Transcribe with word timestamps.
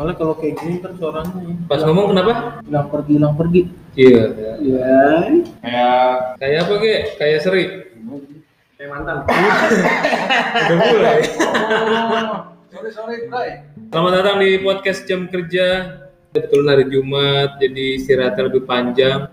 Soalnya 0.00 0.16
kalau 0.16 0.32
kayak 0.32 0.56
gini 0.64 0.80
kan 0.80 0.96
suaranya 0.96 1.44
Pas 1.68 1.84
ngomong 1.84 2.16
kenapa? 2.16 2.32
hilang 2.64 2.88
pergi 2.88 3.12
hilang 3.20 3.34
pergi. 3.36 3.60
Iya. 4.00 4.24
Iya. 4.64 4.96
Kayak 5.60 6.16
Kayak 6.40 6.56
apa 6.64 6.74
Ge? 6.80 6.96
Kayak 7.20 7.38
seri. 7.44 7.64
Kayak 8.80 8.88
mantan. 8.96 9.16
Udah 10.72 10.76
mulai. 10.88 11.20
sorry 12.72 12.90
sorry 12.96 13.16
Bray. 13.28 13.60
Selamat 13.92 14.12
datang 14.16 14.36
di 14.40 14.50
podcast 14.64 15.04
jam 15.04 15.28
kerja. 15.28 15.68
Betul 16.32 16.64
hari 16.64 16.88
Jumat, 16.88 17.60
jadi 17.60 18.00
istirahatnya 18.00 18.48
lebih 18.48 18.64
panjang 18.64 19.28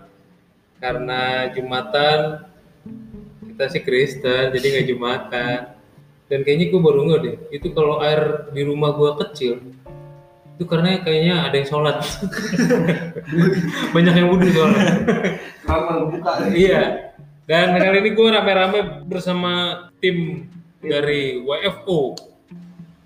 karena 0.84 1.48
Jumatan 1.56 2.44
kita 3.40 3.64
sih 3.72 3.80
Kristen, 3.80 4.52
jadi 4.52 4.66
nggak 4.68 4.86
Jumatan. 4.92 5.60
Dan 6.28 6.44
kayaknya 6.44 6.68
gue 6.68 6.80
baru 6.84 7.08
nggak 7.08 7.20
deh, 7.24 7.36
itu 7.56 7.72
kalau 7.72 8.04
air 8.04 8.52
di 8.52 8.68
rumah 8.68 8.92
gue 8.92 9.16
kecil, 9.24 9.64
itu 10.58 10.66
karena 10.66 10.98
kayaknya 10.98 11.46
ada 11.46 11.54
yang 11.54 11.68
sholat. 11.70 12.02
Banyak 13.94 14.14
yang 14.14 14.28
wudhu 14.28 14.50
soalnya. 14.50 14.84
Kalau 15.62 16.10
buka 16.10 16.50
Iya. 16.50 17.14
Dan 17.46 17.78
kali 17.78 18.02
ini 18.02 18.10
gue 18.12 18.26
rame-rame 18.28 18.78
bersama 19.06 19.52
tim 20.02 20.50
dari 20.78 21.40
WFO. 21.40 22.12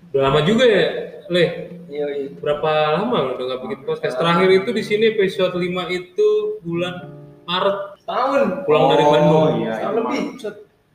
Udah 0.09 0.21
lama 0.23 0.41
juga 0.41 0.65
ya, 0.65 0.85
Leh. 1.29 1.49
Iya 1.87 2.05
iya. 2.11 2.29
Berapa 2.35 2.97
lama 2.97 3.15
lo 3.21 3.29
udah 3.37 3.45
nggak 3.47 3.61
bikin 3.63 3.79
podcast? 3.85 4.17
Terakhir 4.17 4.49
itu 4.51 4.69
di 4.73 4.83
sini 4.83 5.13
episode 5.13 5.53
5 5.53 5.61
itu 5.89 6.27
bulan 6.59 7.13
Maret 7.45 7.79
Tahun. 8.03 8.65
pulang 8.65 8.83
dari 8.91 9.03
Bandung. 9.05 9.51
iya, 9.61 9.73
Tahun 9.79 9.93
iya, 9.93 9.99
lebih. 10.01 10.21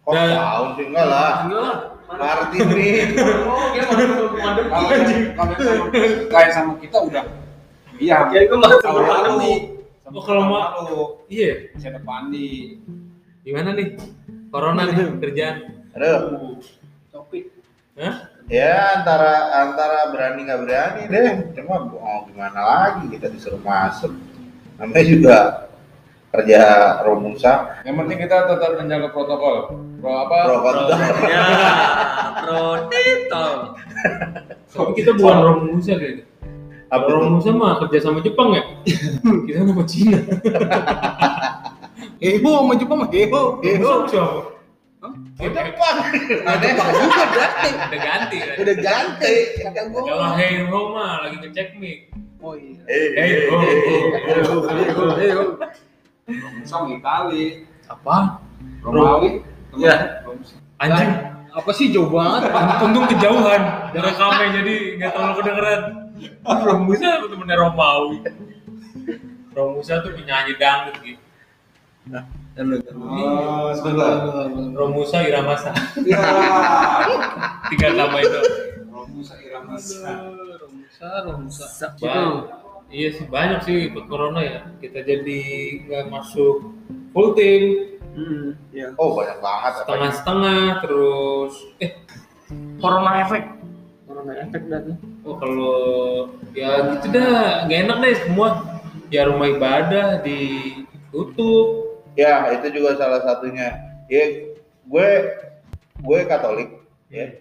Kok 0.04 0.12
Dan- 0.12 0.34
tahun 0.34 0.68
sih 0.74 0.84
enggak 0.90 1.06
lah. 1.06 1.32
Enggak 1.46 1.60
lah. 1.62 1.76
Maret 2.08 2.50
ini. 2.56 2.88
Oh, 3.44 3.64
dia. 3.70 3.82
Kalau 3.84 4.32
kalau 5.36 5.54
sama 5.60 5.84
kayak 6.26 6.50
sama 6.50 6.72
kita 6.80 6.98
udah 6.98 7.24
iya. 7.96 8.16
Kayak 8.26 8.44
gue 8.48 8.58
lalu. 8.58 8.76
lebih. 8.80 9.56
Sama 10.00 10.16
Oh, 10.16 10.24
kalau 10.24 10.42
mau- 10.42 10.72
lalu. 10.80 11.00
Iya. 11.28 11.52
Masih 11.72 11.88
ada 11.92 12.00
Pandi. 12.00 12.80
Gimana 13.44 13.76
nih? 13.76 13.88
Corona 14.48 14.88
nih 14.88 14.96
kerjaan. 15.22 15.56
Aduh. 15.92 16.56
Topik. 17.12 17.52
Hah? 18.00 18.32
Ya 18.48 18.96
antara 18.96 19.32
antara 19.60 20.08
berani 20.08 20.48
nggak 20.48 20.60
berani 20.64 21.02
deh. 21.12 21.28
Cuma 21.52 21.84
mau 21.84 22.24
gimana 22.24 22.56
lagi 22.56 23.04
kita 23.12 23.28
disuruh 23.28 23.60
masuk. 23.60 24.16
Namanya 24.80 25.04
juga 25.04 25.36
kerja 26.28 26.60
Romusa. 27.04 27.82
Yang 27.84 27.94
penting 28.04 28.18
kita 28.28 28.36
tetap 28.44 28.70
menjaga 28.76 29.08
protokol. 29.12 29.56
Pro 29.98 30.12
apa? 30.28 30.38
Pro 30.44 30.56
kontra. 30.60 30.96
Ya, 31.24 31.46
Protito. 32.44 33.46
Tapi 34.68 34.90
kita 35.00 35.10
bukan 35.16 35.36
Romusa 35.40 35.94
kayaknya. 35.96 36.24
Apa? 36.88 37.06
Romusa 37.08 37.50
mah 37.52 37.80
kerja 37.84 38.08
sama 38.08 38.20
Jepang 38.20 38.52
ya? 38.56 38.62
kita 39.48 39.64
sama 39.64 39.84
Cina. 39.88 40.20
Heho 42.18 42.50
sama 42.50 42.74
Jepang 42.74 42.98
mah 43.06 43.10
heho, 43.14 43.62
heho. 43.62 43.86
Oh, 43.86 44.02
Jepang. 45.38 45.98
Ada 46.42 46.66
Jepang 46.66 46.90
juga 46.98 47.24
berarti. 47.30 47.70
Udah 47.70 48.00
ganti 48.02 48.36
kan? 48.42 48.56
Udah 48.58 48.76
ganti. 48.82 49.34
Kalau 49.62 50.30
Hey 50.34 50.66
Ho 50.66 50.80
mah 50.90 51.22
lagi 51.22 51.36
ngecek 51.38 51.78
mic. 51.78 52.10
Oh 52.42 52.58
iya. 52.58 52.82
Eh, 52.90 53.06
Hey 53.14 53.30
Ho. 53.46 53.56
Heho, 53.62 54.56
heho, 54.66 55.04
heho. 55.14 55.44
Sama 56.64 56.92
Itali. 56.92 57.64
Apa? 57.88 58.42
Romawi. 58.84 59.40
Iya. 59.76 60.24
Anjing. 60.78 61.10
Apa 61.48 61.70
sih 61.74 61.90
jauh 61.90 62.06
banget? 62.12 62.52
Untung 62.84 63.08
kejauhan, 63.08 63.90
rekamnya 63.90 64.46
jadi 64.62 64.74
nggak 65.00 65.10
terlalu 65.10 65.34
kedengeran. 65.42 65.80
Romusa 66.44 67.08
temennya 67.24 67.56
Romawi. 67.58 68.18
Romusa 69.56 70.04
tuh 70.04 70.12
penyanyi 70.14 70.54
dangdut 70.54 70.96
gitu. 71.02 71.22
Oh, 72.94 73.70
sebentar. 73.74 74.12
Romusa 74.74 75.18
Iramasa. 75.24 75.70
Ya. 76.06 76.20
Tiga 77.70 77.88
nama 77.94 78.16
itu. 78.22 78.40
Romusa 78.88 79.34
Iramasa. 79.38 80.10
Romusa, 80.62 81.08
Romusa. 81.26 81.64
Ba- 81.98 82.67
Iya 82.88 83.08
sih 83.12 83.26
banyak 83.28 83.60
sih 83.68 83.76
ikut 83.92 84.08
corona 84.08 84.40
ya. 84.40 84.60
Kita 84.80 85.04
jadi 85.04 85.40
nggak 85.84 86.04
masuk 86.08 86.72
full 87.12 87.36
team, 87.36 87.84
Hmm, 88.18 88.50
iya. 88.74 88.90
Oh 88.98 89.14
banyak 89.14 89.38
banget. 89.38 89.72
apa 89.72 89.78
setengah-setengah 89.86 90.62
terus 90.82 91.54
eh 91.78 91.92
Corona 92.82 93.22
efek. 93.22 93.44
Corona 94.10 94.32
efek 94.42 94.62
dan 94.66 94.98
oh 95.22 95.36
kalau 95.38 95.78
ya 96.50 96.98
gitu 96.98 97.14
dah 97.14 97.68
nggak 97.68 97.78
enak 97.86 97.96
deh 98.02 98.14
semua 98.26 98.48
ya 99.14 99.28
rumah 99.30 99.46
ibadah 99.52 100.18
ditutup 100.24 101.86
Ya 102.18 102.50
itu 102.50 102.74
juga 102.74 102.98
salah 102.98 103.22
satunya. 103.22 103.78
Ya 104.10 104.50
gue 104.82 105.08
gue 106.02 106.18
Katolik. 106.26 106.82
Ya. 107.06 107.38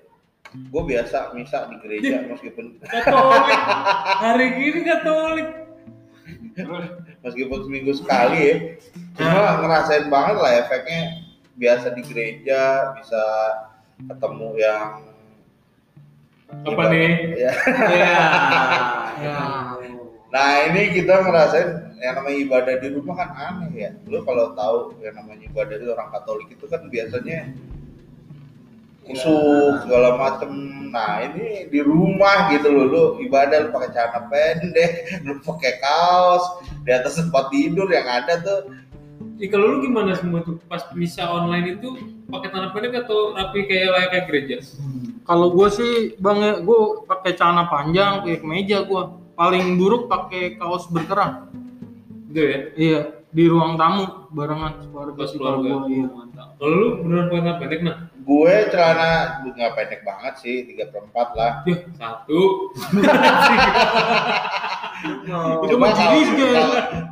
Gue 0.55 0.83
biasa 0.87 1.35
misa 1.35 1.67
di 1.67 1.75
gereja 1.83 2.23
meskipun 2.23 2.79
Katolik 2.87 3.61
hari 4.23 4.47
gini 4.55 4.79
Katolik 4.87 5.49
meskipun 7.23 7.59
seminggu 7.67 7.93
sekali 7.93 8.39
ya. 8.39 8.55
Cuma 9.17 9.61
ngerasain 9.61 10.07
banget 10.07 10.35
lah 10.39 10.51
efeknya 10.65 11.01
biasa 11.57 11.93
di 11.93 12.01
gereja 12.05 12.93
bisa 12.97 13.23
ketemu 13.97 14.49
yang 14.61 14.89
apa 16.47 16.83
nih 16.89 17.11
Ya. 17.43 17.51
Iya. 17.91 18.17
Ya. 19.21 19.37
Nah 20.27 20.49
ini 20.69 20.81
kita 20.93 21.23
ngerasain 21.23 21.87
yang 21.97 22.21
namanya 22.21 22.37
ibadah 22.37 22.75
di 22.77 22.87
rumah 22.93 23.15
kan 23.17 23.29
aneh 23.33 23.71
ya. 23.73 23.91
Lu 24.05 24.21
kalau 24.21 24.53
tahu 24.53 25.01
yang 25.01 25.17
namanya 25.17 25.49
ibadah 25.49 25.75
itu 25.81 25.89
orang 25.91 26.09
Katolik 26.13 26.49
itu 26.53 26.65
kan 26.69 26.85
biasanya 26.87 27.51
usuk 29.09 29.85
segala 29.85 30.09
macem. 30.15 30.49
Nah 30.87 31.19
ini 31.21 31.67
di 31.67 31.79
rumah 31.83 32.47
gitu 32.49 32.71
loh, 32.71 32.85
lu 32.87 33.03
ibadah 33.21 33.67
lu 33.67 33.69
pakai 33.69 33.89
celana 33.91 34.21
pendek, 34.27 34.91
lu 35.27 35.37
pakai 35.43 35.73
kaos, 35.79 36.43
di 36.81 36.91
atas 36.91 37.19
tempat 37.19 37.51
tidur 37.51 37.87
yang 37.87 38.07
ada 38.07 38.39
tuh 38.39 38.61
Ih, 39.37 39.49
kalau 39.49 39.77
lu 39.77 39.85
gimana 39.85 40.17
semua 40.17 40.41
tuh 40.41 40.57
pas 40.65 40.81
misa 40.93 41.25
online 41.25 41.77
itu 41.77 41.93
pakai 42.25 42.49
tanah 42.49 42.73
pendek 42.73 43.05
atau 43.05 43.37
rapi 43.37 43.69
kayak 43.69 43.89
layak 43.93 44.09
kayak 44.09 44.25
gereja 44.25 44.57
Kalau 45.27 45.53
gue 45.53 45.67
sih 45.69 45.93
bang 46.17 46.37
ya, 46.39 46.53
gue 46.63 46.79
pakai 47.05 47.35
celana 47.35 47.67
panjang, 47.67 48.23
pakai 48.23 48.39
kemeja 48.39 48.87
gue. 48.87 49.03
Paling 49.35 49.77
buruk 49.77 50.07
pakai 50.07 50.57
kaos 50.57 50.89
berkerah. 50.89 51.51
gitu 52.27 52.41
ya 52.41 52.59
Iya, 52.73 52.99
di 53.29 53.43
ruang 53.45 53.77
tamu 53.77 54.27
barengan 54.31 54.89
keluarga 54.89 55.23
keluarga. 55.29 55.69
gue. 55.85 56.01
Iya. 56.01 56.07
kalau 56.57 56.73
lu 56.73 56.87
beneran 57.03 57.25
pakai 57.27 57.41
tanah 57.43 57.57
pendek 57.59 57.81
nah 57.85 57.97
gue 58.27 58.53
celana 58.67 59.11
nggak 59.47 59.71
pendek 59.71 60.01
banget 60.03 60.33
sih, 60.43 60.67
tiga 60.67 60.91
perempat 60.91 61.31
lah. 61.31 61.51
ya 61.63 61.79
satu 61.95 62.41
Itu 64.97 65.77
Cuma 65.77 65.87
mah 65.87 65.95
kaos, 65.95 66.27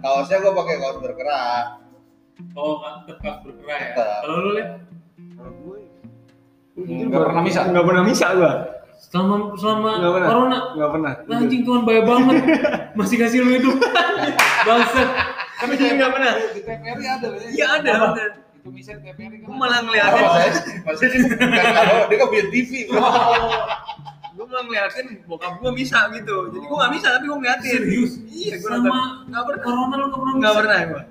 kaosnya 0.02 0.38
gue 0.42 0.54
pakai 0.54 0.76
kaos 0.82 0.98
berkerah. 1.00 1.80
oh 2.52 2.84
kan 2.84 3.08
tetap 3.08 3.46
bergerak 3.48 3.80
ya 3.80 3.90
kalau 3.96 4.38
lu 4.44 4.50
lihat 4.60 4.70
Nggak 6.76 7.22
pernah 7.24 7.42
misa. 7.42 7.62
Nggak 7.72 7.86
pernah 7.88 8.04
misa 8.04 8.28
gua. 8.36 8.52
selama 8.96 9.56
selama 9.56 9.90
Nggak 10.02 10.12
pernah. 10.12 10.28
corona 10.28 10.60
Nggak 10.76 10.90
pernah. 10.92 11.12
Nah, 11.24 11.38
anjing 11.40 11.62
Tuhan 11.64 11.82
baik 11.88 12.04
banget 12.04 12.36
masih 13.00 13.16
kasih 13.16 13.40
lu 13.44 13.50
hidup 13.56 13.76
bangsat 14.68 15.10
Tapi 15.56 15.74
jadi 15.80 15.94
nggak 15.96 16.12
pernah. 16.12 16.34
Di 16.52 16.60
TPRI 16.60 17.06
ada 17.08 17.28
loh 17.32 17.40
ya. 17.40 17.48
Iya 17.56 17.66
ada. 17.80 17.92
ada. 18.12 18.26
Kan. 18.66 18.98
Gua 19.46 19.56
malah 19.56 19.78
Oh, 19.78 19.84
ngeliatin. 19.86 20.24
maksudnya, 20.26 20.82
maksudnya 20.82 21.10
dia 21.14 21.22
bukan 21.22 21.50
kalau 21.70 21.96
dia 22.10 22.18
kan 22.18 22.28
punya 22.28 22.46
TV. 22.50 22.72
bro. 22.90 23.02
Gue 24.36 24.46
malah 24.46 24.64
ngeliatin 24.66 25.06
bokap 25.24 25.54
gua 25.62 25.72
misa 25.72 26.00
gitu. 26.12 26.38
Jadi 26.50 26.66
gua 26.66 26.78
nggak 26.82 26.92
misa 26.92 27.08
tapi 27.14 27.26
gua 27.26 27.38
ngeliatin. 27.38 27.72
serius 27.72 28.12
Iya 28.26 28.54
nonton. 28.60 28.92
Nggak 29.30 29.44
pernah. 29.46 29.62
corona 29.62 29.94
lu 29.94 30.06
nggak 30.06 30.18
pernah 30.18 30.34
Nggak 30.36 30.52
bisa? 30.52 30.60
pernah 30.60 30.78
gua. 30.84 31.02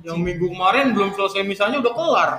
Yang 0.00 0.18
minggu 0.22 0.46
kemarin 0.48 0.86
belum 0.94 1.10
selesai 1.12 1.40
misalnya 1.44 1.76
udah 1.82 1.92
kelar. 1.92 2.30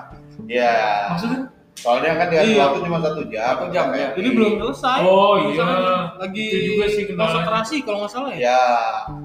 Ya, 0.48 0.74
maksudnya 1.12 1.40
soalnya 1.76 2.12
kan 2.16 2.28
dia 2.32 2.42
Iya. 2.42 2.58
waktu 2.66 2.80
cuma 2.82 2.98
satu 2.98 3.22
jam. 3.28 3.46
Satu 3.52 3.66
jam, 3.70 3.88
ya. 3.94 4.08
Jadi 4.16 4.30
belum 4.32 4.52
selesai. 4.58 5.00
Oh, 5.04 5.36
iya. 5.44 5.68
Lagi 6.18 6.46
Itu 6.48 6.60
juga 6.72 6.86
sih 6.90 7.04
konsentrasi 7.06 7.76
kalau 7.84 7.98
nggak 8.02 8.12
salah 8.12 8.32
ya. 8.32 8.40
Ya, 8.42 8.62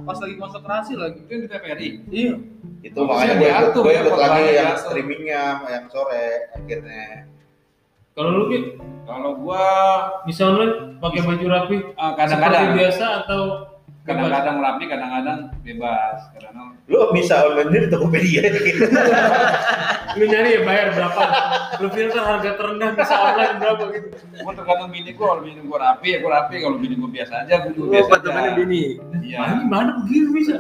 Pas 0.03 0.19
lagi 0.19 0.35
konsentrasi 0.37 0.93
lagi. 0.95 1.19
Itu 1.25 1.31
yang 1.31 1.43
di 1.43 1.49
TPRI. 1.49 1.89
Iya. 2.11 2.35
Itu 2.81 2.97
makanya 3.05 3.35
gue 3.37 3.45
ikut, 3.45 3.53
diatur 3.53 3.83
gue 3.85 3.93
ya, 3.93 4.01
ikut 4.03 4.17
lagi 4.17 4.41
yang 4.41 4.53
diatur. 4.73 4.81
streamingnya 4.89 5.43
yang 5.69 5.85
sore 5.93 6.27
akhirnya. 6.57 7.05
kalau 8.17 8.31
lu 8.37 8.45
Ki, 8.53 8.59
Kalau 9.07 9.31
gua 9.43 9.65
bisa 10.29 10.47
online 10.47 10.99
pakai 11.01 11.21
baju 11.25 11.47
rapi 11.51 11.77
seperti 11.83 12.15
kadang-kadang 12.21 12.67
biasa 12.79 13.05
atau 13.25 13.43
Kadang-kadang 14.11 14.57
rapi, 14.59 14.85
kadang-kadang 14.87 15.39
bebas. 15.63 16.19
Kadang-kadang 16.35 16.69
Lu 16.87 16.99
bisa 17.15 17.35
online 17.41 17.71
di 17.71 17.89
Tokopedia 17.89 18.43
lu 20.11 20.27
nyari 20.27 20.59
ya 20.59 20.61
bayar 20.67 20.91
berapa 20.91 21.23
lu 21.79 21.87
filter 21.87 22.19
harga 22.19 22.59
terendah 22.59 22.99
bisa 22.99 23.15
online 23.15 23.63
berapa 23.63 23.83
gitu 23.95 24.09
gua 24.43 24.53
tergantung 24.59 24.91
bini 24.91 25.11
gua, 25.15 25.27
kalau 25.31 25.43
bini 25.47 25.61
gua 25.63 25.79
rapi 25.81 26.07
ya 26.11 26.19
gua 26.19 26.31
rapi, 26.35 26.55
kalau 26.59 26.77
bini 26.77 26.95
gua 26.99 27.11
biasa 27.15 27.47
aja 27.47 27.55
gua 27.63 27.71
juga 27.71 27.87
Oh, 27.87 27.93
biasa 27.95 28.13
aja. 28.19 28.51
bini. 28.59 28.83
Iya. 29.23 29.39
gimana 29.63 29.91
begini 30.03 30.27
bisa 30.35 30.53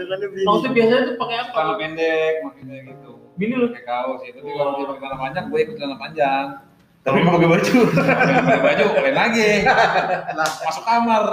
maksudnya 0.47 0.71
biasanya 0.71 1.03
tuh 1.03 1.15
pakai 1.19 1.37
apa 1.41 1.51
Celana 1.51 1.75
pendek 1.77 2.33
maksudnya 2.47 2.77
gitu. 2.87 3.11
bini 3.35 3.55
lu 3.59 3.67
Pakai 3.71 3.83
kaos 3.83 4.21
ya, 4.23 4.31
tapi 4.39 4.51
kalau 4.55 4.71
dia 4.71 4.85
pakai 4.87 5.01
celana 5.03 5.17
panjang, 5.19 5.45
gua 5.51 5.59
ikut 5.59 5.75
celana 5.75 5.97
panjang. 5.99 6.47
Tapi 7.01 7.19
mau 7.21 7.33
pakai 7.35 7.49
baju. 7.49 7.77
Pakai 7.91 8.61
baju, 8.61 8.85
lain 8.95 9.17
lagi. 9.17 9.49
Masuk 10.37 10.85
kamar. 10.85 11.23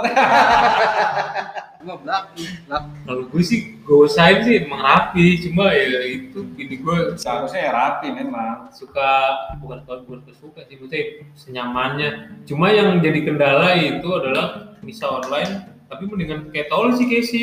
Gua 1.78 1.94
belak, 1.94 2.34
kalau 3.06 3.22
gue 3.30 3.38
sih 3.38 3.78
gue 3.78 3.96
usahain 4.02 4.42
sih 4.42 4.66
emang 4.66 4.82
rapi 4.82 5.38
cuma 5.38 5.70
ya 5.70 6.02
itu 6.04 6.42
bini 6.52 6.74
gue 6.74 7.14
Seharusnya 7.14 7.64
ya 7.64 7.72
rapi 7.72 8.10
memang. 8.10 8.66
suka 8.74 9.08
bukan 9.62 9.86
kalau 9.86 10.02
bukan 10.02 10.26
kesuka 10.26 10.66
sih 10.66 10.74
maksudnya 10.74 11.02
senyamannya 11.38 12.08
cuma 12.44 12.68
yang 12.68 12.98
jadi 12.98 13.22
kendala 13.22 13.78
itu 13.78 14.04
adalah 14.10 14.74
misa 14.82 15.06
online 15.06 15.70
tapi 15.86 16.02
mendingan 16.04 16.50
kayak 16.50 16.66
tol 16.66 16.90
sih 16.92 17.06
kayak 17.06 17.24
si 17.24 17.42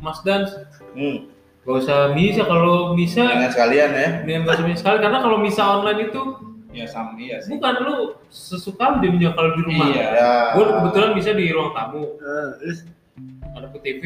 Mas 0.00 0.24
Dan 0.24 0.48
Hmm. 0.96 1.28
gak 1.62 1.84
usah 1.84 2.16
misa 2.16 2.42
kalau 2.42 2.96
misa 2.96 3.28
Dengan 3.28 3.52
sekalian 3.52 3.90
ya. 3.92 4.08
mendingan 4.24 4.42
gak 4.42 4.56
usah 4.56 4.66
misa 4.66 4.80
sekali 4.80 4.98
karena 4.98 5.18
kalau 5.20 5.36
misa 5.36 5.62
online 5.68 6.08
itu 6.08 6.20
Ya 6.68 6.84
sama 6.84 7.16
iya 7.16 7.40
sih. 7.40 7.48
bukan 7.50 7.74
lu 7.80 7.96
sesuka 8.28 8.84
lu 8.92 8.96
jadinya 9.00 9.32
kalau 9.32 9.56
di 9.56 9.62
rumah 9.64 9.88
Iya. 9.88 10.04
Ya. 10.06 10.32
gue 10.52 10.64
kebetulan 10.68 11.10
bisa 11.16 11.30
di 11.32 11.48
ruang 11.48 11.72
tamu 11.72 12.04
terus, 12.60 12.84
ada 13.50 13.66
ke 13.68 13.78
TV 13.80 14.02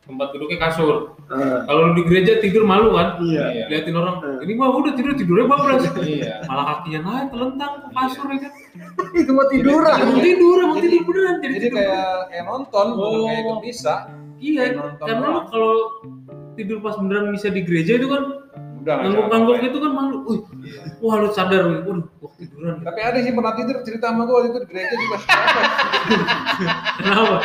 tempat 0.00 0.32
duduknya 0.32 0.58
kasur 0.58 1.14
eh, 1.28 1.58
kalau 1.62 1.80
lu 1.86 2.00
di 2.00 2.02
gereja 2.02 2.40
tidur 2.40 2.64
malu 2.64 2.92
kan 2.92 3.20
Iya. 3.20 3.44
Iya. 3.46 3.64
liatin 3.68 3.92
orang 3.94 4.16
Hmm. 4.18 4.40
ini 4.40 4.52
mah 4.54 4.72
udah 4.72 4.92
tidur 4.94 5.12
tidurnya 5.12 5.46
bablas 5.46 5.84
Iya. 5.94 6.34
malah 6.44 6.64
kakinya 6.74 7.00
naik 7.02 7.26
telentang 7.28 7.72
ke 7.76 7.88
kasur 7.92 8.26
ya 8.26 8.38
kan 8.40 8.52
Itu 9.12 9.30
mau 9.30 9.46
tiduran. 9.46 9.96
emang 10.00 10.18
tidur 10.18 10.58
Jadi- 10.58 10.80
tidur 10.80 11.02
beneran 11.04 11.34
jadi, 11.36 11.46
Jadi 11.50 11.60
tidur. 11.62 11.76
kayak 11.76 12.08
kayak 12.26 12.44
nonton, 12.46 12.86
bukan 12.90 13.10
Oh. 13.12 13.26
kayak 13.26 13.60
bisa. 13.62 13.94
iya 14.38 14.62
karena 14.98 15.26
lu 15.28 15.40
kalau 15.46 15.72
tidur 16.52 16.78
pas 16.80 16.96
beneran 16.96 17.28
bisa 17.30 17.46
di 17.48 17.60
gereja 17.60 17.92
itu 17.94 18.08
kan 18.08 18.22
Udah 18.80 18.94
ngangguk-ngangguk 18.98 19.56
gitu 19.60 19.76
kan 19.76 19.90
malu 19.90 20.16
Wih, 20.24 20.40
wah 20.98 21.14
lu 21.18 21.28
sadar 21.30 21.62
wih, 21.66 21.80
waduh 21.82 22.06
gua 22.16 22.30
tiduran 22.34 22.74
Tapi 22.80 22.98
ada 22.98 23.18
sih 23.18 23.30
pernah 23.30 23.52
tidur 23.52 23.76
cerita 23.80 24.08
sama 24.08 24.24
gue 24.24 24.34
waktu 24.34 24.48
itu 24.48 24.58
di 24.58 24.66
gereja 24.66 24.94
juga. 24.94 25.16
kenapa 26.96 27.38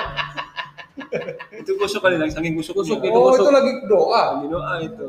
Itu 1.54 1.72
kusuk 1.76 2.00
kali 2.00 2.16
lagi 2.16 2.32
saking 2.32 2.56
kusuk 2.56 2.74
Kusuk 2.74 3.00
itu 3.00 3.08
itu 3.08 3.20
oh, 3.20 3.34
itu 3.34 3.50
lagi 3.50 3.72
doa. 3.86 4.24
Lagi 4.34 4.48
doa 4.48 4.74
itu. 4.80 5.08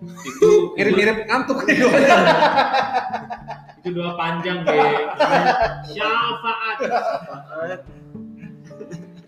itu 0.00 0.48
Mirip-mirip 0.74 1.16
ngantuk 1.24 1.58
nih 1.62 1.76
doanya. 1.78 2.16
itu 3.76 3.88
doa 3.90 4.12
panjang 4.12 4.58
deh 4.60 4.92
syafaat 5.88 6.76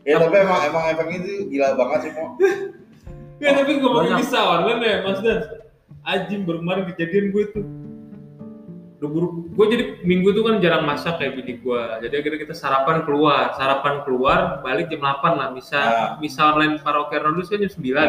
Ya 0.03 0.19
tapi 0.19 0.35
emang 0.37 0.61
emang 0.67 0.85
efek 0.91 1.09
itu 1.15 1.47
gila 1.49 1.79
banget 1.79 1.99
sih 2.03 2.13
mau. 2.13 2.35
ya 3.39 3.51
tapi 3.55 3.71
ngomongin 3.79 4.11
Banyak. 4.13 4.21
bisa 4.21 4.39
online 4.41 4.81
ya 4.81 4.97
mas 5.01 5.19
Dan 5.19 5.39
Ajim 6.03 6.43
baru 6.43 6.59
kemarin 6.61 6.85
kejadian 6.91 7.31
gue 7.31 7.45
tuh 7.49 7.65
udah 8.99 9.11
buru 9.11 9.27
gue 9.51 9.67
jadi 9.67 9.85
minggu 10.07 10.31
tuh 10.31 10.47
kan 10.47 10.63
jarang 10.63 10.87
masak 10.87 11.19
kayak 11.19 11.35
bini 11.35 11.59
gue 11.59 11.83
jadi 12.07 12.23
akhirnya 12.23 12.39
kita 12.39 12.55
sarapan 12.55 13.03
keluar 13.03 13.51
sarapan 13.59 13.99
keluar 14.07 14.63
balik 14.63 14.87
jam 14.87 15.03
8 15.03 15.27
lah 15.35 15.49
bisa 15.51 15.75
Ah. 15.75 16.09
bisa 16.23 16.55
online 16.55 16.79
paroki 16.79 17.19
Ronaldo 17.19 17.43
kan 17.43 17.59
jam 17.59 17.67
9 17.67 17.75
Sembilan. 17.75 18.09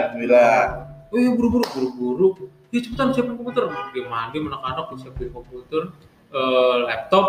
oh 1.10 1.18
iya 1.18 1.30
buru-buru 1.34 1.66
buru-buru 1.66 2.28
ya 2.70 2.78
cepetan 2.78 3.10
siapin 3.10 3.34
komputer 3.34 3.66
dia 3.90 4.06
mandi 4.06 4.38
anak-anak 4.38 4.94
siapin 4.96 5.34
komputer 5.34 5.90
eh, 6.30 6.76
laptop 6.86 7.26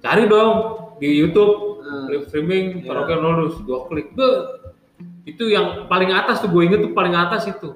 cari 0.00 0.24
dong 0.24 0.56
di 1.00 1.16
YouTube 1.16 1.80
Hmm. 1.80 2.06
live 2.06 2.28
streaming 2.28 2.84
Iya. 2.84 2.92
paroki 2.92 3.12
Ronaldo 3.16 3.56
dua 3.64 3.88
klik 3.88 4.12
Be. 4.12 4.28
itu 5.24 5.48
yang 5.48 5.88
paling 5.88 6.12
atas 6.12 6.38
tuh 6.38 6.52
gue 6.52 6.62
inget 6.62 6.84
tuh 6.84 6.92
paling 6.92 7.16
atas 7.16 7.48
itu 7.48 7.72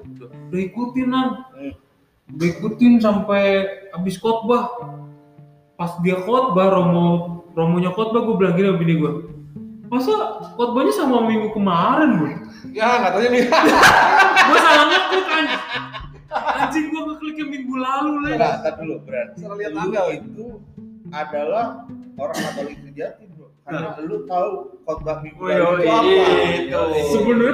udah, 0.55 0.63
ikutin 0.63 1.07
nan 1.07 1.27
Hmm. 1.51 1.73
udah 2.31 2.47
ikutin 2.49 2.93
sampai 2.97 3.43
habis 3.91 4.15
khotbah 4.15 4.71
pas 5.73 5.91
dia 5.99 6.15
khotbah 6.17 6.71
Romo 6.71 7.07
Romonya 7.51 7.91
khotbah 7.91 8.23
gue 8.23 8.35
bilang 8.35 8.55
gini 8.55 8.71
bini 8.73 8.93
gue 8.95 9.11
masa 9.85 10.11
khotbahnya 10.53 10.91
sama 10.91 11.23
minggu 11.23 11.51
kemarin 11.51 12.09
gue 12.17 12.31
Ya 12.71 12.97
nggak 12.97 13.11
tahu 13.13 13.29
nih. 13.29 13.45
gue 14.47 14.57
salah 14.57 14.85
ngeklik 14.85 15.25
anjing 15.29 15.61
anjing 16.33 16.85
gue 16.87 17.01
ngeklik 17.05 17.35
yang 17.37 17.49
minggu 17.51 17.75
lalu 17.77 18.11
lah 18.17 18.31
Enggak, 18.33 18.53
tar 18.59 18.73
dulu 18.75 18.95
berarti. 19.01 19.37
Salah 19.37 19.55
lihat 19.55 19.71
tanggal. 19.71 20.05
itu 20.11 20.45
adalah 21.07 21.65
orang 22.15 22.35
Katolik 22.35 22.77
sejati, 22.81 23.23
Bro. 23.29 23.47
Karena 23.61 23.89
lu 24.01 24.17
tahu 24.25 24.51
khotbah 24.81 25.17
minggu 25.21 25.37
Oh, 25.37 25.47
lalu 25.47 25.77
itu 25.77 25.93
iya, 26.03 26.25
apa. 26.73 26.89
itu. 26.91 27.11
sebenarnya 27.13 27.53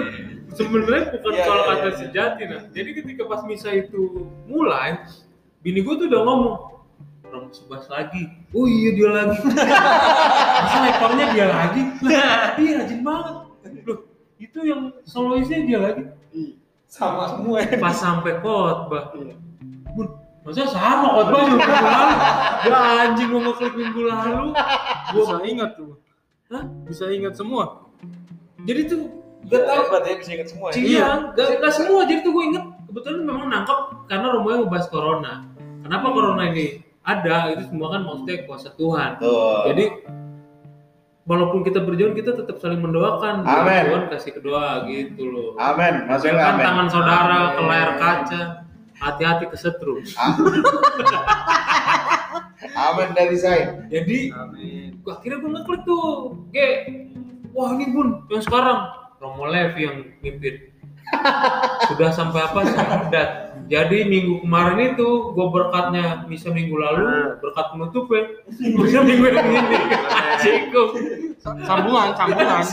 sebenarnya 0.51 1.03
bukan 1.11 1.31
Iya, 1.31 1.43
kalau 1.43 1.61
iya, 1.61 1.69
kata 1.69 1.87
iya. 1.87 1.97
sejati 1.97 2.41
nah 2.45 2.61
jadi 2.69 2.89
ketika 2.93 3.21
pas 3.25 3.41
misa 3.43 3.69
itu 3.71 4.01
mulai 4.45 4.99
bini 5.59 5.79
gue 5.79 5.93
tuh 5.95 6.07
udah 6.07 6.21
ngomong 6.21 6.55
orang 7.23 7.47
sebas 7.49 7.85
lagi 7.87 8.27
oh 8.51 8.65
iya 8.65 8.89
dia 8.91 9.09
lagi 9.09 9.37
masa 10.61 10.77
lekornya 10.83 11.25
dia 11.31 11.45
lagi 11.47 11.81
lah 12.03 12.55
iya 12.55 12.73
rajin 12.81 13.01
banget 13.01 13.33
loh 13.85 13.99
itu 14.35 14.59
yang 14.61 14.81
soloisnya 15.05 15.59
dia 15.63 15.79
lagi 15.79 16.03
Sama 16.91 17.23
semua. 17.31 17.63
ya. 17.63 17.79
pas 17.79 17.95
sampai 17.95 18.33
khotbah 18.43 19.15
Iya. 19.15 19.35
bun 19.95 20.07
masa 20.41 20.65
sama 20.67 21.07
khotbah 21.15 21.39
minggu 21.45 21.61
lalu 21.61 22.15
ya 22.67 22.77
anjing 23.05 23.29
mau 23.29 23.39
ngeklik 23.45 23.73
minggu 23.77 24.01
lalu 24.03 24.45
Gua 25.11 25.23
bisa 25.27 25.37
ingat 25.43 25.75
tuh. 25.75 25.99
Hah? 26.47 26.63
Bisa 26.87 27.11
ingat 27.11 27.35
semua. 27.35 27.83
jadi 28.63 28.87
tuh 28.87 29.20
Gak 29.49 29.63
tahu 29.67 29.81
berarti 29.89 30.07
ya 30.07 30.15
bisa 30.21 30.31
ingat 30.37 30.47
semua 30.53 30.67
ya. 30.69 30.75
Iya, 30.77 31.07
gak, 31.33 31.47
gak 31.59 31.73
semua. 31.73 32.01
Jadi 32.05 32.19
tuh 32.21 32.31
gue 32.35 32.43
inget 32.53 32.65
kebetulan 32.87 33.19
memang 33.25 33.47
nangkep 33.49 33.79
karena 34.11 34.27
Romo 34.35 34.47
yang 34.51 34.61
ngebahas 34.67 34.87
corona. 34.91 35.33
Kenapa 35.81 36.07
corona 36.13 36.43
ini 36.53 36.65
ada? 37.01 37.35
Itu 37.57 37.63
semua 37.73 37.87
kan 37.97 38.01
maksudnya 38.05 38.35
kuasa 38.45 38.69
Tuhan. 38.77 39.09
Tuh. 39.17 39.65
Jadi 39.73 39.85
walaupun 41.25 41.63
kita 41.63 41.79
berjuang 41.83 42.13
kita 42.13 42.37
tetap 42.37 42.57
saling 42.61 42.81
mendoakan. 42.83 43.43
Amin. 43.47 43.83
Tuhan 43.89 44.05
kasih 44.13 44.31
kedua 44.37 44.85
gitu 44.89 45.23
loh. 45.31 45.49
Amin, 45.57 46.05
Jangan 46.21 46.55
amin. 46.57 46.63
tangan 46.65 46.87
saudara 46.91 47.39
ke 47.55 47.61
Amin. 47.61 47.69
layar 47.69 47.91
kaca. 47.97 48.41
Hati-hati 49.01 49.49
kesetrum. 49.49 50.05
Amin 52.77 53.09
dari 53.17 53.33
saya. 53.35 53.81
Jadi 53.89 54.29
Amin. 54.31 55.01
gua 55.01 55.17
akhirnya 55.17 55.41
gue 55.41 55.49
ngeklik 55.57 55.81
tuh. 55.83 56.37
Ge, 56.53 56.69
wah 57.51 57.73
ini 57.73 57.89
bun 57.89 58.21
yang 58.29 58.43
sekarang 58.45 59.00
Romo 59.21 59.45
Levi 59.45 59.81
yang 59.85 59.97
mimpin. 60.25 60.73
Sudah 61.85 62.09
sampai 62.09 62.41
apa 62.41 62.65
syahadat. 62.65 63.29
Jadi 63.69 64.09
minggu 64.09 64.41
kemarin 64.41 64.97
itu 64.97 65.31
gue 65.37 65.47
berkatnya 65.53 66.25
misa 66.25 66.49
minggu 66.49 66.73
lalu 66.73 67.37
berkat 67.37 67.65
penutup 67.69 68.09
ya. 68.09 68.23
Bisa 68.49 68.99
minggu 69.05 69.29
yang 69.29 69.45
ini. 69.45 69.77
Cikgu. 70.41 70.83
Sambungan, 71.41 72.17
sambungan. 72.17 72.65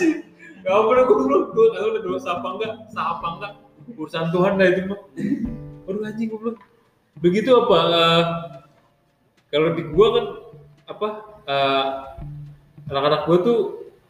Gak 0.64 0.85
pernah 0.88 1.02
gue 1.05 1.17
belum 1.21 1.43
gue 1.52 1.67
tahu 1.76 1.87
udah 1.93 2.02
dosa 2.02 2.28
apa 2.40 2.49
enggak, 2.57 2.73
sah 2.90 3.07
apa 3.21 3.26
enggak. 3.37 3.52
Urusan 3.95 4.26
Tuhan 4.33 4.52
lah 4.57 4.67
itu 4.73 4.81
mah. 4.88 5.00
Aduh 5.85 6.00
anjing 6.09 6.33
gue 6.33 6.38
belum. 6.40 6.57
Begitu 7.19 7.50
apa? 7.50 7.78
eh, 7.93 8.25
kalau 9.50 9.69
di 9.75 9.83
gua 9.90 10.07
kan 10.14 10.26
apa? 10.88 11.09
eh, 11.49 11.87
anak-anak 12.88 13.21
gua 13.26 13.37
tuh 13.43 13.59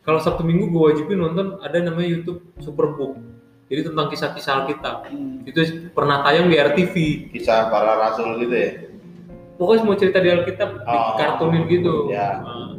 kalau 0.09 0.25
Sabtu 0.25 0.41
Minggu 0.41 0.73
gue 0.73 0.83
wajibin 0.89 1.21
nonton 1.21 1.61
ada 1.61 1.85
namanya 1.85 2.09
YouTube 2.09 2.41
Superbook. 2.65 3.21
Jadi 3.69 3.93
tentang 3.93 4.09
kisah-kisah 4.09 4.65
Alkitab. 4.65 5.05
Itu 5.45 5.61
pernah 5.93 6.25
tayang 6.25 6.49
di 6.49 6.57
RTV. 6.57 6.95
Kisah 7.37 7.69
para 7.69 7.93
rasul 8.01 8.41
gitu 8.41 8.57
ya. 8.57 8.71
Pokoknya 9.61 9.81
semua 9.85 9.97
cerita 10.01 10.19
di 10.25 10.33
Alkitab 10.33 10.81
Oh. 10.81 11.13
dikartunin 11.13 11.69
gitu. 11.69 12.09
Ya. 12.09 12.41
Nah, 12.41 12.73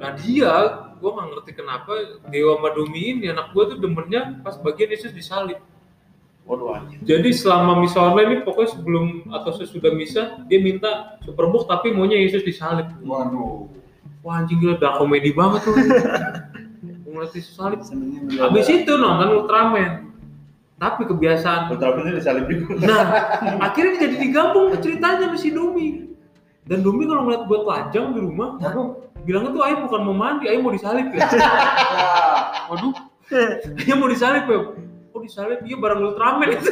Nah 0.00 0.10
dia, 0.16 0.54
gue 1.02 1.10
nggak 1.10 1.28
ngerti 1.34 1.50
kenapa 1.52 1.92
Dewa 2.30 2.62
Madumi 2.62 3.20
ini 3.20 3.26
anak 3.28 3.50
gue 3.50 3.74
tuh 3.74 3.78
demennya 3.82 4.38
pas 4.40 4.54
bagian 4.62 4.94
Yesus 4.94 5.10
disalib. 5.10 5.58
Waduh 6.46 6.78
anjir. 6.78 7.02
Jadi 7.04 7.34
selama 7.34 7.82
misa 7.82 8.00
online 8.00 8.28
ini 8.32 8.38
pokoknya 8.46 8.70
sebelum 8.80 9.28
atau 9.34 9.50
sesudah 9.50 9.92
misa 9.92 10.40
dia 10.46 10.62
minta 10.62 11.20
superbook 11.26 11.66
tapi 11.66 11.90
maunya 11.90 12.16
Yesus 12.22 12.46
disalib. 12.46 12.86
Waduh. 13.02 13.68
Wah 14.20 14.44
anjing 14.44 14.60
gila 14.60 14.76
dark 14.76 15.00
comedy 15.00 15.32
banget 15.32 15.64
tuh. 15.64 15.74
Gue 15.74 17.10
ngeliat 17.10 17.32
Yesus 17.32 17.56
salib. 17.56 17.80
Habis 18.36 18.68
itu 18.68 18.92
nonton 18.94 19.28
Ultraman. 19.40 20.12
Tapi 20.76 21.02
kebiasaan 21.08 21.72
Ultraman 21.72 22.08
ini 22.08 22.20
disalib 22.20 22.44
juga. 22.48 22.76
Nah, 22.84 23.04
akhirnya 23.66 24.08
jadi 24.08 24.16
digabung 24.20 24.76
tuh 24.76 24.80
ceritanya 24.84 25.28
sama 25.28 25.36
si 25.40 25.52
Domi. 25.52 26.12
Dan 26.68 26.84
Domi 26.84 27.08
kalau 27.08 27.24
ngeliat 27.26 27.48
gue 27.48 27.58
telanjang 27.64 28.06
di 28.12 28.20
rumah, 28.20 28.60
bilangnya 29.24 29.50
tuh 29.56 29.62
ayah 29.64 29.78
bukan 29.84 30.00
mau 30.04 30.16
mandi, 30.16 30.44
ayah 30.46 30.60
mau 30.60 30.72
disalib 30.72 31.08
ya. 31.12 31.24
Waduh, 32.70 32.94
dia 33.78 33.94
mau 33.94 34.08
disalip 34.10 34.44
ya 34.50 34.60
oh 35.14 35.20
disalip 35.22 35.58
iya 35.66 35.76
barang 35.78 36.00
Ultraman 36.02 36.48
itu 36.54 36.70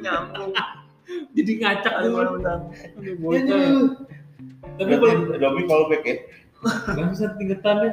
Nyambung. 0.00 0.52
jadi 1.36 1.52
ngacak 1.60 1.92
Aduh, 2.00 2.12
tapi 4.78 4.92
kalau 4.96 5.14
Domi 5.36 5.62
kalau 5.68 5.84
back 5.90 6.04
ya. 6.04 6.16
Bangsat 6.94 7.34
tingkatannya. 7.42 7.90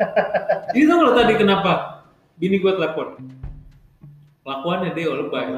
Ini 0.78 0.84
tau 0.86 1.02
lo 1.02 1.12
tadi 1.18 1.34
kenapa? 1.36 2.06
Bini 2.38 2.62
gue 2.62 2.70
telepon. 2.70 3.18
Kelakuannya 4.46 4.94
Deo 4.94 5.18
lebay. 5.26 5.50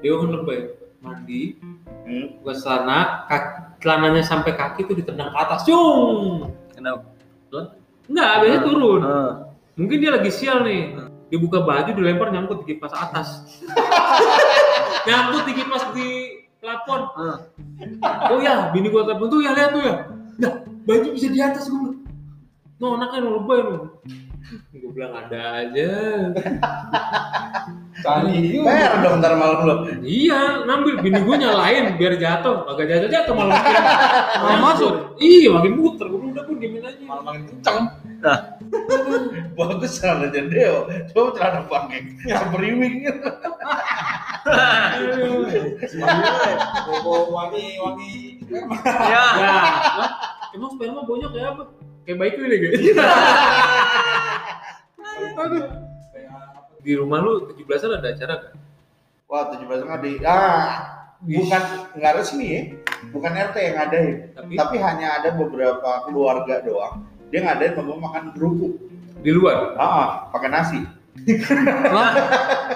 Deo 0.00 0.14
kan 0.24 0.30
lebay. 0.32 0.60
Mandi, 1.04 1.60
Hmm. 2.04 2.36
buka 2.40 2.52
celana, 2.60 3.24
kaki, 3.28 3.80
celananya 3.80 4.20
sampai 4.24 4.52
kaki 4.52 4.84
tuh 4.84 4.96
ditendang 4.96 5.32
ke 5.32 5.38
atas. 5.40 5.64
Cung! 5.64 6.52
Kenapa? 6.76 7.04
Enggak, 8.04 8.32
biasanya 8.44 8.60
turun. 8.60 9.00
Ah. 9.00 9.32
Mungkin 9.76 9.96
dia 10.00 10.10
lagi 10.12 10.28
sial 10.28 10.60
nih. 10.68 11.00
Dia 11.32 11.38
buka 11.40 11.64
baju, 11.64 11.88
dilempar 11.96 12.28
nyangkut 12.28 12.64
di 12.64 12.76
kipas 12.76 12.92
atas. 12.92 13.40
nyangkut 15.08 15.44
di 15.48 15.52
kipas 15.56 15.84
di 15.96 16.08
plafon. 16.60 17.00
Ah. 17.16 17.36
Oh 18.28 18.40
ya, 18.44 18.68
bini 18.76 18.92
gua 18.92 19.08
telepon 19.08 19.32
tuh 19.32 19.40
ya 19.40 19.56
lihat 19.56 19.72
tuh 19.72 19.80
ya. 19.80 19.94
Ya, 20.40 20.50
baju 20.86 21.08
bisa 21.14 21.28
di 21.30 21.40
atas 21.40 21.70
gua. 21.70 21.94
No, 22.82 22.98
anaknya 22.98 23.18
no 23.22 23.30
lebay 23.38 23.60
no. 23.62 23.76
Gua 24.74 24.90
bilang 24.92 25.14
ada 25.14 25.40
aja. 25.62 25.90
Tadi 28.04 28.60
Per 28.60 28.92
dong 29.00 29.16
ntar 29.22 29.32
malam 29.38 29.60
lo. 29.64 29.74
Iya, 30.02 30.66
ngambil 30.66 30.94
bini 31.00 31.20
gua 31.22 31.36
nyalain 31.38 31.94
biar 31.96 32.18
jatuh. 32.18 32.66
Agak 32.68 32.86
jatuh 32.90 33.08
jatuh 33.10 33.32
malah 33.32 33.56
makin 33.56 33.82
Malah 34.42 34.60
masuk. 34.60 34.92
Iya, 35.22 35.48
makin 35.54 35.72
muter. 35.78 36.06
Gua 36.10 36.18
bilang 36.20 36.34
udah 36.34 36.44
pun 36.44 36.56
diemin 36.58 36.82
aja. 36.82 37.02
malah 37.06 37.22
makin 37.22 37.42
kenceng. 37.48 37.86
Nah, 38.24 38.38
Bagus 39.56 40.00
celana 40.00 40.28
Deo. 40.32 40.90
Coba 41.12 41.30
celana 41.38 41.60
pakai 41.70 42.00
seperiwing. 42.26 43.06
Wangi 47.34 47.66
wangi. 47.80 48.12
ya. 48.84 49.24
Ya, 49.40 49.56
emang 50.54 50.70
sperma 50.76 51.00
baunya 51.08 51.28
kayak 51.32 51.48
apa? 51.56 51.62
Kayak 52.04 52.18
baik 52.20 52.34
ini. 52.36 52.56
Aduh. 55.34 55.64
Di 56.84 56.92
rumah 57.00 57.24
lu 57.24 57.48
17-an 57.56 57.96
ada 57.96 58.08
acara 58.12 58.34
kan? 58.44 58.52
Wah, 59.24 59.48
17 59.56 59.88
nggak 59.88 60.00
di. 60.04 60.12
Ah, 60.20 60.68
bukan 61.24 61.62
nggak 61.96 62.12
resmi 62.20 62.46
ya. 62.52 62.62
Bukan 63.08 63.32
RT 63.32 63.56
yang 63.56 63.76
ngadain. 63.80 64.14
Tapi 64.36 64.52
Tapi 64.56 64.76
hanya 64.80 65.08
ada 65.20 65.32
beberapa 65.32 66.04
keluarga 66.04 66.60
doang. 66.60 67.08
Dia 67.32 67.40
ngadain 67.44 67.80
mau 67.80 67.96
makan 67.96 68.36
kerupuk. 68.36 68.76
di 69.24 69.32
luar. 69.32 69.72
Ah, 69.80 70.28
pakai 70.28 70.52
nasi. 70.52 70.84
Lah, 71.88 72.10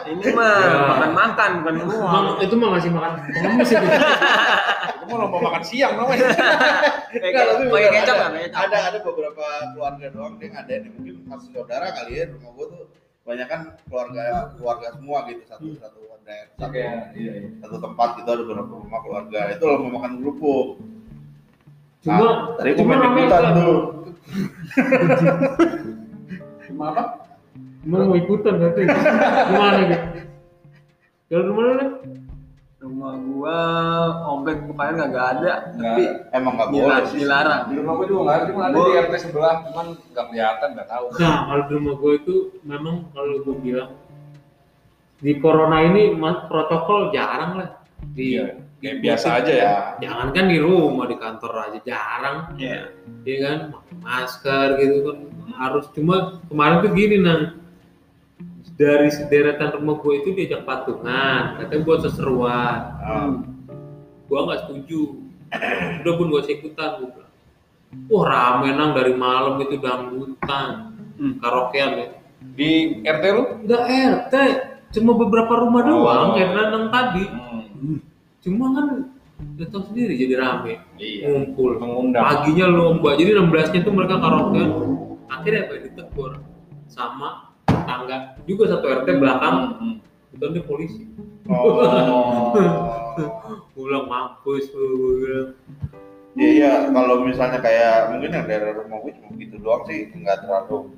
Ini 0.05 0.25
mah 0.31 0.57
Ya. 0.57 0.79
makan-makan 0.89 1.51
bukan 1.61 1.75
Emang 1.77 1.89
uang. 1.99 2.25
itu 2.41 2.55
mah 2.55 2.69
ngasih 2.73 2.91
makan 2.91 3.11
pengemis 3.27 3.69
itu. 3.69 3.83
Itu 3.83 5.05
mau 5.07 5.17
lomba 5.19 5.37
makan 5.43 5.63
siang 5.63 5.93
namanya. 5.95 6.27
Tapi 6.33 7.27
Pakai 7.67 7.91
kecap 7.93 8.17
ada, 8.17 8.27
kecap. 8.33 8.57
ada 8.57 8.77
ada 8.89 8.99
beberapa 9.01 9.45
keluarga 9.69 10.07
doang 10.09 10.33
dia 10.37 10.49
ngadain 10.51 10.83
mungkin 10.89 11.15
masih 11.25 11.49
saudara 11.51 11.87
kali 11.91 12.11
ya 12.15 12.23
rumah 12.31 12.51
gua 12.53 12.67
tuh 12.69 12.83
banyak 13.23 13.45
kan 13.45 13.61
keluarga 13.85 14.23
keluarga 14.55 14.87
semua 14.93 15.17
gitu 15.27 15.43
satu 15.45 15.67
satu 15.77 15.99
daerah 16.23 16.49
satu, 16.51 16.65
Oke, 16.65 16.79
iya, 17.15 17.33
iya. 17.35 17.49
satu 17.59 17.77
tempat 17.79 18.09
gitu 18.17 18.29
ada 18.31 18.43
beberapa 18.43 18.73
rumah 18.79 19.01
keluarga 19.03 19.39
itu 19.51 19.63
lo 19.63 19.75
mau 19.79 19.91
makan 19.95 20.11
kerupuk 20.19 20.67
Cuma 21.99 22.15
Nah, 22.17 22.35
tadi 22.55 22.71
cuma 22.75 22.95
main 22.95 23.03
ikutan 23.19 23.43
kan- 23.43 23.55
tuh 23.55 23.79
Gimana? 26.65 27.03
Emang 27.87 28.11
mau 28.11 28.17
ikutan 28.19 28.55
berarti. 28.59 28.83
Gimana 29.51 29.79
gitu? 29.87 30.07
Kalau 31.29 31.45
rumah 31.53 31.63
lu 31.63 31.75
nih? 31.77 31.91
Rumah 32.79 33.13
gua 33.27 33.59
komplek 34.23 34.57
bukannya 34.71 35.05
nggak 35.11 35.29
ada, 35.39 35.53
tapi 35.75 36.03
emang 36.31 36.53
nggak 36.57 36.71
boleh 36.71 37.05
dilarang. 37.11 37.63
Di 37.69 37.75
rumah 37.75 37.93
gue 37.99 38.07
juga 38.07 38.21
nggak 38.23 38.37
ada, 38.39 38.45
cuma 38.49 38.63
ada 38.71 38.77
di 38.79 38.93
RT 39.03 39.15
sebelah, 39.19 39.57
cuman 39.67 39.87
nggak 39.99 40.27
kelihatan, 40.31 40.69
nggak 40.79 40.89
tahu. 40.89 41.05
Nah, 41.19 41.39
kalau 41.51 41.63
di 41.67 41.73
rumah 41.75 41.95
gue 41.99 42.13
itu 42.23 42.35
memang 42.63 42.97
kalau 43.11 43.35
gue 43.43 43.57
bilang 43.61 43.91
di 45.19 45.33
corona 45.43 45.79
ini 45.83 46.15
mas, 46.15 46.47
protokol 46.47 47.11
jarang 47.11 47.59
lah. 47.59 47.71
Di, 48.15 48.39
Iya, 48.39 48.63
kayak 48.79 48.97
biasa 49.03 49.27
aja 49.43 49.53
ya. 49.53 49.75
Jangan 49.99 50.29
kan 50.31 50.47
di 50.47 50.59
rumah, 50.63 51.05
di 51.11 51.17
kantor 51.19 51.53
aja 51.67 51.79
jarang. 51.83 52.39
Iya. 52.55 52.95
Iya 53.27 53.37
kan, 53.43 53.59
masker 54.07 54.69
gitu 54.79 54.97
kan 55.03 55.19
harus 55.59 55.91
cuma 55.91 56.39
kemarin 56.47 56.87
tuh 56.87 56.95
gini 56.95 57.19
nang 57.19 57.59
dari 58.77 59.09
sederetan 59.09 59.73
rumah 59.79 59.97
gue 60.03 60.15
itu 60.21 60.29
diajak 60.35 60.67
patungan, 60.67 61.57
katanya 61.63 61.83
buat 61.87 62.01
seseruan. 62.05 62.77
Ah, 63.01 63.31
Gua 64.29 64.45
nggak 64.45 64.61
setuju. 64.69 65.25
Udah 66.05 66.13
pun 66.21 66.29
usah 66.29 66.53
ikutan 66.53 67.01
gue 67.01 67.09
bilang. 67.09 67.33
Wah 68.13 68.25
rame 68.29 68.69
nang 68.77 68.93
dari 68.93 69.17
malam 69.17 69.57
itu 69.65 69.81
dangdutan, 69.81 70.93
Hmm. 71.17 71.41
karaokean 71.41 71.91
ya. 71.97 72.09
Di 72.53 73.01
RT 73.01 73.25
lu? 73.33 73.43
Udah 73.65 73.81
RT, 73.89 74.35
cuma 74.93 75.17
beberapa 75.17 75.65
rumah 75.65 75.81
doang 75.81 76.27
Oh. 76.31 76.35
kayak 76.37 76.53
Nanang 76.53 76.93
tadi. 76.93 77.25
Hmm. 77.25 77.99
Cuma 78.45 78.77
kan 78.77 78.87
udah 79.57 79.67
tahu 79.73 79.83
sendiri 79.89 80.13
jadi 80.15 80.37
rame, 80.37 80.85
Iya. 81.01 81.33
ngumpul. 81.33 81.81
Mengundang. 81.81 82.23
Paginya 82.29 82.69
lomba, 82.69 83.17
jadi 83.17 83.33
16-nya 83.33 83.81
itu 83.81 83.91
mereka 83.91 84.21
karaokean. 84.21 84.71
Akhirnya 85.33 85.61
apa? 85.65 85.73
Ditegur 85.81 86.33
sama 86.85 87.48
tetangga 87.89 88.37
juga 88.45 88.65
satu 88.69 88.85
RT 88.85 89.09
belakang, 89.17 89.57
Hmm. 89.81 89.97
bukan 90.37 90.49
dia 90.53 90.65
polisi. 90.69 91.03
oh 91.49 92.53
Pulang 93.73 94.05
mampus, 94.07 94.69
bilang. 94.71 95.57
Iya, 96.39 96.51
iya. 96.55 96.73
kalau 96.93 97.25
misalnya 97.25 97.59
kayak 97.59 98.15
mungkin 98.15 98.31
yang 98.31 98.47
daerah 98.47 98.77
rumah 98.77 99.01
gue 99.03 99.17
cuma 99.17 99.33
gitu 99.41 99.57
doang 99.59 99.83
sih, 99.89 100.13
nggak 100.13 100.45
terlalu 100.45 100.93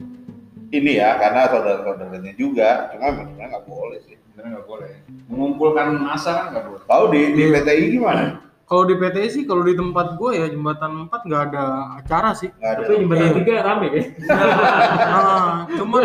ini 0.75 1.01
ya, 1.01 1.17
karena 1.17 1.49
saudara-saudaranya 1.49 2.35
juga, 2.37 2.91
cuma 2.93 3.15
sebenarnya 3.15 3.47
nggak 3.55 3.65
boleh 3.65 3.99
sih. 4.05 4.19
Sebenarnya 4.21 4.51
nggak 4.59 4.69
boleh. 4.69 4.93
Mengumpulkan 5.33 5.87
masa 6.03 6.31
kan 6.35 6.45
nggak 6.53 6.65
boleh. 6.69 6.83
Tahu 6.85 7.05
di 7.15 7.21
di 7.39 7.43
PTI 7.55 7.85
gimana? 7.95 8.25
Kalau 8.71 8.87
di 8.87 8.95
PTI 8.95 9.27
sih 9.27 9.43
kalau 9.43 9.67
di 9.67 9.75
tempat 9.75 10.15
gue 10.15 10.31
ya 10.31 10.47
jembatan 10.47 11.11
4 11.11 11.27
nggak 11.27 11.43
ada 11.51 11.65
acara 11.99 12.31
sih. 12.33 12.55
Nggak 12.55 12.71
ada. 12.71 12.81
Tapi 12.81 12.95
jembatan 13.03 13.31
tiga 13.35 13.53
rame 13.61 13.87
kan? 13.91 14.05
Nah, 15.11 15.51
cuman 15.69 16.03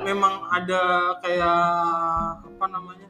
memang 0.00 0.34
ada 0.48 0.80
kayak 1.20 1.60
apa 2.40 2.66
namanya? 2.66 3.08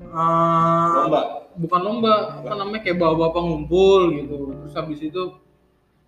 Eh, 0.00 0.88
Lomba. 0.96 1.20
bukan 1.60 1.80
lomba, 1.84 2.14
apa 2.40 2.54
namanya 2.56 2.80
kayak 2.80 2.96
bawa-bapak 2.96 3.42
ngumpul 3.44 4.16
gitu. 4.16 4.56
Terus 4.64 4.72
habis 4.72 5.00
itu 5.04 5.22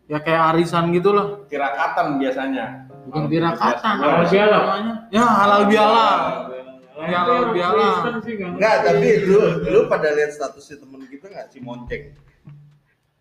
ya 0.09 0.17
kayak 0.19 0.57
arisan 0.57 0.89
gitu 0.97 1.13
lah. 1.13 1.45
Tirakatan 1.45 2.17
biasanya. 2.17 2.89
Bukan 3.05 3.29
tirakatan, 3.29 3.95
Halal 4.01 4.25
biala. 4.29 4.57
namanya? 4.65 4.95
Ya 5.13 5.25
halal 5.29 5.63
biala. 5.69 6.09
Ya, 7.01 7.21
biala. 7.49 7.87
Enggak, 8.21 8.75
ngerti. 8.77 8.85
tapi 8.85 9.09
lu 9.25 9.39
lu 9.65 9.79
pada 9.87 10.09
lihat 10.13 10.31
statusnya 10.31 10.77
temen 10.79 11.01
kita 11.07 11.27
nggak 11.27 11.47
si 11.49 11.59
Monceng? 11.59 12.13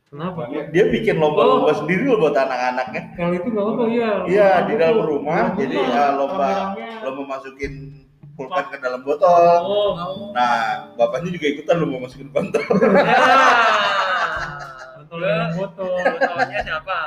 Kenapa? 0.09 0.49
Dia 0.73 0.89
bikin 0.89 1.15
lomba-lomba 1.15 1.69
Oh. 1.69 1.77
sendiri 1.77 2.03
loh 2.03 2.17
buat 2.19 2.33
anak-anaknya. 2.33 3.01
Kalau 3.13 3.31
itu 3.31 3.47
nggak 3.47 3.63
apa 3.63 3.83
iya. 3.87 4.09
Iya, 4.25 4.49
di 4.65 4.73
dalam 4.75 4.99
rumah, 4.99 5.53
jadi 5.53 5.75
ya, 5.77 6.03
lomba 6.17 6.73
lomba 7.05 7.21
masukin 7.29 8.03
pulpen 8.33 8.65
ke 8.67 8.77
dalam 8.81 9.05
botol. 9.05 9.45
Oh, 9.63 9.89
Nah, 10.33 10.89
bapaknya 10.97 11.29
juga 11.29 11.45
ikutan 11.47 11.77
lomba 11.77 12.03
masukin 12.03 12.27
botol. 12.33 12.57
botol 14.97 15.17
dalam 15.21 15.49
botol. 15.53 15.93
Botolnya 15.93 16.57
siapa? 16.65 16.99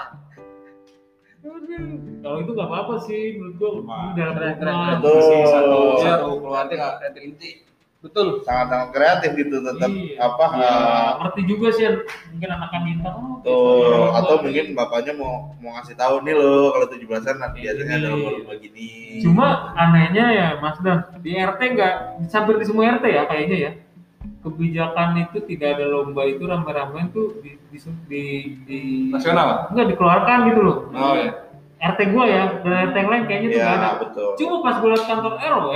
Kalau 1.42 2.38
itu 2.38 2.50
nggak 2.54 2.68
apa-apa 2.70 2.94
sih, 3.02 3.34
menurut 3.34 3.82
gua 3.82 4.14
dalam 4.14 4.34
keren, 4.38 4.54
keren. 4.62 4.96
Betul. 5.02 5.42
Satu 5.50 5.78
Iya. 5.98 6.04
satu 6.06 6.28
keluarga. 6.38 6.86
Kreatif 7.02 7.22
inti. 7.26 7.50
Betul. 7.98 8.26
Sangat-sangat 8.42 8.88
kreatif 8.90 9.30
gitu 9.38 9.56
tetap 9.62 9.90
Iya. 9.90 10.18
apa 10.18 10.44
Ya, 10.54 10.70
eh, 10.70 11.10
ngerti 11.22 11.42
juga 11.46 11.68
sih 11.70 11.86
mungkin 12.34 12.48
anak-anak 12.50 12.82
minta 12.82 13.10
oh, 13.14 13.38
Tuh, 13.46 13.78
gitu. 13.78 13.98
atau 14.10 14.34
mungkin 14.42 14.66
bapaknya 14.74 15.12
mau 15.14 15.54
mau 15.58 15.70
ngasih 15.78 15.94
tahu 15.94 16.14
nih 16.26 16.34
lo 16.34 16.74
kalau 16.74 16.86
17-an 16.90 17.36
nanti 17.38 17.58
Ini. 17.58 17.66
biasanya 17.70 17.94
ada 17.94 18.08
lomba-lomba 18.10 18.54
gini. 18.58 18.90
Cuma 19.22 19.46
anehnya 19.78 20.24
ya 20.34 20.48
Mas 20.58 20.78
Dan, 20.82 20.98
di 21.22 21.30
RT 21.38 21.60
nggak, 21.78 21.94
hampir 22.26 22.54
di 22.58 22.66
semua 22.66 22.90
RT 22.90 23.04
ya 23.06 23.22
kayaknya 23.26 23.56
ya. 23.58 23.70
Kebijakan 24.42 25.22
itu 25.22 25.38
tidak 25.46 25.78
ada 25.78 25.86
lomba 25.86 26.26
itu 26.26 26.42
rame-rame 26.42 27.06
itu 27.06 27.22
di, 27.38 27.50
di, 27.70 27.78
di, 28.10 28.22
di 28.66 28.80
Nasional. 29.08 29.70
enggak 29.70 29.86
dikeluarkan 29.94 30.38
gitu 30.50 30.60
loh. 30.60 30.78
Oh 30.90 31.14
ya. 31.14 31.30
RT 31.78 32.00
gua 32.10 32.24
ya, 32.26 32.44
dan 32.62 32.90
RT 32.90 32.94
yang 32.94 33.10
lain 33.10 33.22
kayaknya 33.26 33.48
tuh 33.48 33.58
nggak 33.58 33.74
ada. 33.74 33.82
Iya, 33.82 33.90
betul. 34.02 34.30
Cuma 34.38 34.54
pas 34.60 34.76
gua 34.78 34.90
liat 34.94 35.04
kantor 35.06 35.34
RW, 35.34 35.68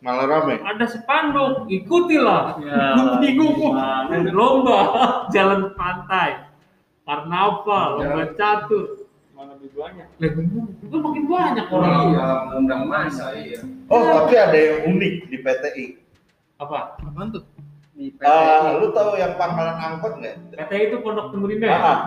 Malah 0.00 0.24
rame. 0.24 0.54
ada 0.60 0.84
spanduk, 0.84 1.52
ikutilah. 1.64 2.42
Ya, 2.60 2.80
bingung 3.20 3.52
gimana? 3.56 4.08
Lomba 4.32 4.80
jalan 5.36 5.72
pantai, 5.72 6.48
karnaval, 7.04 7.88
lomba 8.00 8.24
catur. 8.36 9.04
Mana 9.32 9.56
lebih 9.56 9.72
banyak? 9.76 10.06
Gua 10.88 11.00
makin 11.02 11.24
banyak 11.24 11.66
orang. 11.68 11.92
Iya, 12.08 12.24
mengundang 12.48 12.82
masa 12.84 13.26
iya. 13.32 13.60
Oh, 13.88 14.00
tapi 14.00 14.36
ada 14.36 14.56
yang 14.56 14.92
unik 14.92 15.14
di 15.28 15.36
PTI. 15.40 15.86
Apa? 16.56 16.96
Apaan 17.00 17.32
tuh? 17.32 17.44
Di 17.94 18.10
PT. 18.10 18.26
Ah, 18.26 18.74
lu 18.74 18.90
tahu 18.90 19.14
yang 19.14 19.38
pangkalan 19.38 19.78
angkot 19.78 20.18
nggak? 20.18 20.34
PTI 20.52 20.90
itu 20.90 20.96
Pondok 20.98 21.30
Pemuda 21.30 21.54
ya? 21.56 21.70
Ah, 21.72 21.98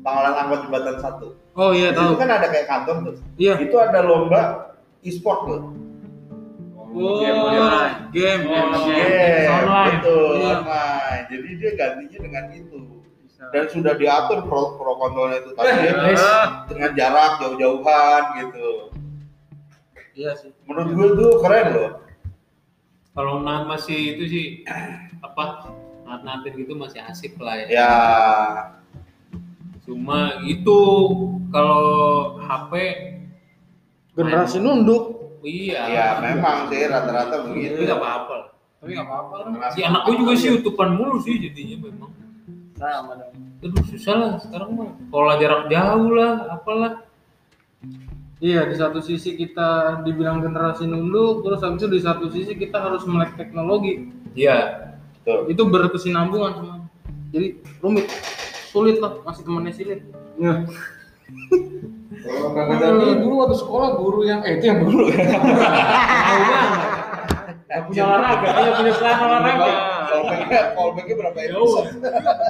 pangkalan 0.00 0.34
angkot 0.34 0.58
jembatan 0.64 0.96
satu. 0.98 1.28
Oh 1.52 1.70
iya 1.70 1.92
Itu 1.92 2.00
tahu. 2.00 2.16
kan 2.16 2.28
ada 2.30 2.46
kayak 2.48 2.66
kantor 2.66 2.96
tuh. 3.04 3.16
Iya. 3.36 3.54
Itu 3.60 3.76
ada 3.76 4.00
lomba 4.00 4.40
e-sport 5.02 5.40
tuh. 5.44 5.60
Oh, 6.90 7.22
Game 7.22 7.38
online. 7.38 7.94
game. 8.10 8.42
Oh, 8.50 8.82
game. 8.82 8.98
Iya, 8.98 9.50
online. 9.62 9.90
betul. 10.02 10.30
Iya. 10.34 10.54
Online. 10.58 11.22
Jadi 11.30 11.48
dia 11.54 11.70
gantinya 11.78 12.18
dengan 12.18 12.44
itu. 12.50 12.78
Dan 13.50 13.64
sudah 13.72 13.94
diatur 13.96 14.44
pro, 14.44 14.76
pro 14.76 14.98
kontrolnya 14.98 15.40
itu 15.40 15.50
tadi 15.54 15.70
Yes. 15.86 16.20
dengan 16.68 16.90
jarak 16.92 17.32
jauh-jauhan 17.40 18.22
gitu. 18.36 18.68
Iya 20.12 20.30
sih. 20.36 20.50
Menurut 20.66 20.90
gue 20.92 21.08
tuh 21.16 21.30
keren 21.40 21.66
loh. 21.72 21.90
Kalau 23.10 23.42
nahan 23.42 23.66
masih 23.66 24.16
itu 24.16 24.24
sih 24.26 24.46
apa? 25.26 25.70
Nahan-nahan 26.06 26.46
gitu 26.50 26.74
masih 26.74 27.02
asik 27.06 27.38
lah 27.38 27.54
ya. 27.54 27.66
Ya, 27.70 27.92
Cuma 29.86 30.38
itu 30.46 30.78
kalau 31.50 31.82
HP 32.38 32.72
Generasi 34.14 34.58
nunduk. 34.58 35.18
iya. 35.42 35.86
ya 35.88 36.06
memang 36.20 36.68
sih 36.68 36.84
rata-rata 36.84 37.46
Itu 37.46 37.54
begitu. 37.54 37.78
nggak 37.86 37.98
apa-apa. 37.98 38.32
lah. 38.36 38.48
Tapi 38.80 38.90
nggak 38.96 39.06
apa-apa 39.06 39.34
Si 39.72 39.80
anak 39.82 40.02
gue 40.06 40.14
juga 40.18 40.32
sih 40.36 40.50
utupan 40.56 40.94
mulu 40.98 41.18
sih 41.22 41.38
jadinya 41.38 41.76
memang. 41.88 42.10
Sama 42.76 43.12
dong. 43.18 43.32
Aduh 43.60 43.84
susah 43.86 44.14
lah 44.16 44.32
sekarang 44.40 44.70
mah. 44.72 44.90
Kalau 45.10 45.34
jarak 45.36 45.62
jauh 45.68 46.10
lah, 46.16 46.32
apalah. 46.48 46.92
Iya, 48.40 48.64
di 48.64 48.72
satu 48.72 49.04
sisi 49.04 49.36
kita 49.36 50.00
dibilang 50.00 50.40
generasi 50.40 50.88
nunduk, 50.88 51.44
terus 51.44 51.60
habis 51.60 51.84
itu 51.84 51.88
di 51.92 52.00
satu 52.00 52.32
sisi 52.32 52.56
kita 52.56 52.80
harus 52.80 53.04
melek 53.04 53.36
teknologi. 53.36 54.08
Iya. 54.32 54.88
Betul. 55.20 55.52
Itu 55.52 55.62
berkesinambungan 55.68 56.52
semua. 56.56 56.76
Jadi 57.36 57.60
rumit, 57.84 58.08
sulit 58.72 58.96
lah, 58.96 59.20
masih 59.28 59.44
temannya 59.44 59.76
sulit. 59.76 60.00
Iya. 60.40 60.64
Kalau 62.20 62.52
Kang 62.52 62.76
Dani 62.76 63.16
dulu 63.16 63.34
waktu 63.44 63.56
sekolah 63.56 63.88
guru 63.96 64.28
yang 64.28 64.44
eh 64.44 64.60
itu 64.60 64.68
yang 64.68 64.84
ya. 64.84 64.88
Tahu 64.88 66.40
banget. 66.44 66.80
Gak 67.70 67.80
punya 67.86 68.02
olahraga, 68.02 68.48
hanya 68.50 68.70
punya 68.76 68.92
celana 68.98 69.24
olahraga. 69.24 69.68
Callbacknya, 70.74 71.14
berapa 71.16 71.38
Jauh. 71.38 71.70
episode? 71.80 71.88